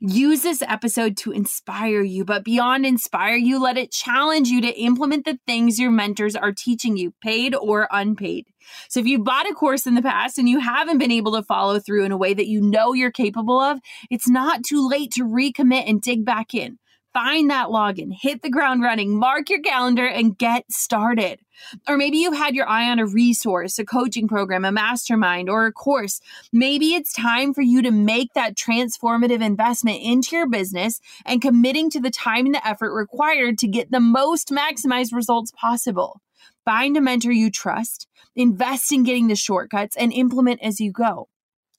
Use 0.00 0.42
this 0.42 0.62
episode 0.62 1.16
to 1.18 1.30
inspire 1.30 2.02
you, 2.02 2.24
but 2.24 2.44
beyond 2.44 2.84
inspire 2.84 3.36
you, 3.36 3.62
let 3.62 3.78
it 3.78 3.92
challenge 3.92 4.48
you 4.48 4.60
to 4.60 4.80
implement 4.80 5.24
the 5.24 5.38
things 5.46 5.78
your 5.78 5.90
mentors 5.90 6.34
are 6.34 6.52
teaching 6.52 6.96
you, 6.96 7.12
paid 7.22 7.54
or 7.54 7.86
unpaid. 7.90 8.46
So 8.88 9.00
if 9.00 9.06
you 9.06 9.18
bought 9.20 9.48
a 9.48 9.54
course 9.54 9.86
in 9.86 9.94
the 9.94 10.02
past 10.02 10.38
and 10.38 10.48
you 10.48 10.58
haven't 10.58 10.98
been 10.98 11.12
able 11.12 11.32
to 11.32 11.42
follow 11.42 11.78
through 11.78 12.04
in 12.04 12.12
a 12.12 12.16
way 12.16 12.34
that 12.34 12.48
you 12.48 12.60
know 12.60 12.92
you're 12.92 13.10
capable 13.10 13.60
of, 13.60 13.78
it's 14.10 14.28
not 14.28 14.64
too 14.64 14.86
late 14.86 15.12
to 15.12 15.24
recommit 15.24 15.88
and 15.88 16.02
dig 16.02 16.24
back 16.24 16.52
in. 16.52 16.78
Find 17.12 17.50
that 17.50 17.68
login, 17.68 18.12
hit 18.12 18.42
the 18.42 18.50
ground 18.50 18.82
running, 18.82 19.18
mark 19.18 19.50
your 19.50 19.60
calendar, 19.60 20.06
and 20.06 20.38
get 20.38 20.70
started. 20.70 21.40
Or 21.88 21.96
maybe 21.96 22.18
you've 22.18 22.36
had 22.36 22.54
your 22.54 22.68
eye 22.68 22.88
on 22.88 23.00
a 23.00 23.06
resource, 23.06 23.80
a 23.80 23.84
coaching 23.84 24.28
program, 24.28 24.64
a 24.64 24.70
mastermind, 24.70 25.50
or 25.50 25.66
a 25.66 25.72
course. 25.72 26.20
Maybe 26.52 26.94
it's 26.94 27.12
time 27.12 27.52
for 27.52 27.62
you 27.62 27.82
to 27.82 27.90
make 27.90 28.32
that 28.34 28.54
transformative 28.54 29.42
investment 29.42 30.00
into 30.02 30.36
your 30.36 30.48
business 30.48 31.00
and 31.26 31.42
committing 31.42 31.90
to 31.90 32.00
the 32.00 32.10
time 32.10 32.46
and 32.46 32.54
the 32.54 32.66
effort 32.66 32.94
required 32.94 33.58
to 33.58 33.66
get 33.66 33.90
the 33.90 34.00
most 34.00 34.50
maximized 34.50 35.12
results 35.12 35.50
possible. 35.50 36.20
Find 36.64 36.96
a 36.96 37.00
mentor 37.00 37.32
you 37.32 37.50
trust, 37.50 38.06
invest 38.36 38.92
in 38.92 39.02
getting 39.02 39.26
the 39.26 39.34
shortcuts, 39.34 39.96
and 39.96 40.12
implement 40.12 40.62
as 40.62 40.80
you 40.80 40.92
go. 40.92 41.28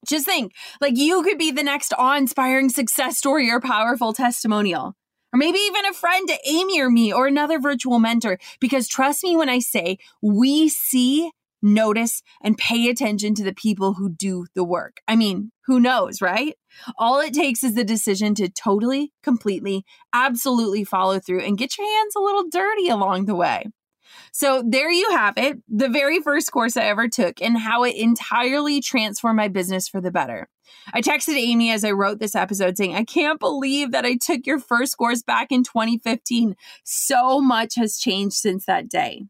Just 0.05 0.25
think 0.25 0.53
like 0.81 0.97
you 0.97 1.23
could 1.23 1.37
be 1.37 1.51
the 1.51 1.63
next 1.63 1.93
awe 1.97 2.17
inspiring 2.17 2.69
success 2.69 3.17
story 3.17 3.49
or 3.49 3.61
powerful 3.61 4.13
testimonial 4.13 4.95
or 5.33 5.37
maybe 5.37 5.59
even 5.59 5.85
a 5.85 5.93
friend 5.93 6.27
to 6.27 6.37
Amy 6.45 6.81
or 6.81 6.89
me 6.89 7.13
or 7.13 7.27
another 7.27 7.59
virtual 7.59 7.99
mentor. 7.99 8.37
Because 8.59 8.87
trust 8.87 9.23
me 9.23 9.35
when 9.35 9.49
I 9.49 9.59
say 9.59 9.97
we 10.21 10.69
see, 10.69 11.31
notice, 11.61 12.21
and 12.41 12.57
pay 12.57 12.89
attention 12.89 13.35
to 13.35 13.43
the 13.43 13.53
people 13.53 13.93
who 13.93 14.09
do 14.09 14.47
the 14.55 14.63
work. 14.63 14.99
I 15.07 15.15
mean, 15.15 15.51
who 15.65 15.79
knows, 15.79 16.21
right? 16.21 16.55
All 16.97 17.19
it 17.19 17.33
takes 17.33 17.63
is 17.63 17.75
the 17.75 17.83
decision 17.83 18.35
to 18.35 18.49
totally, 18.49 19.13
completely, 19.23 19.85
absolutely 20.13 20.83
follow 20.83 21.19
through 21.19 21.41
and 21.41 21.57
get 21.57 21.77
your 21.77 21.87
hands 21.87 22.15
a 22.15 22.21
little 22.21 22.49
dirty 22.49 22.89
along 22.89 23.25
the 23.25 23.35
way. 23.35 23.65
So 24.33 24.63
there 24.65 24.91
you 24.91 25.11
have 25.11 25.37
it, 25.37 25.59
the 25.67 25.89
very 25.89 26.21
first 26.21 26.51
course 26.51 26.77
I 26.77 26.83
ever 26.83 27.07
took 27.07 27.41
and 27.41 27.57
how 27.57 27.83
it 27.83 27.95
entirely 27.95 28.81
transformed 28.81 29.37
my 29.37 29.47
business 29.47 29.87
for 29.87 30.01
the 30.01 30.11
better. 30.11 30.49
I 30.93 31.01
texted 31.01 31.35
Amy 31.35 31.71
as 31.71 31.83
I 31.83 31.91
wrote 31.91 32.19
this 32.19 32.35
episode 32.35 32.77
saying, 32.77 32.95
I 32.95 33.03
can't 33.03 33.39
believe 33.39 33.91
that 33.91 34.05
I 34.05 34.15
took 34.15 34.45
your 34.45 34.59
first 34.59 34.97
course 34.97 35.21
back 35.21 35.51
in 35.51 35.63
2015. 35.63 36.55
So 36.83 37.39
much 37.41 37.75
has 37.75 37.97
changed 37.97 38.35
since 38.35 38.65
that 38.65 38.89
day. 38.89 39.23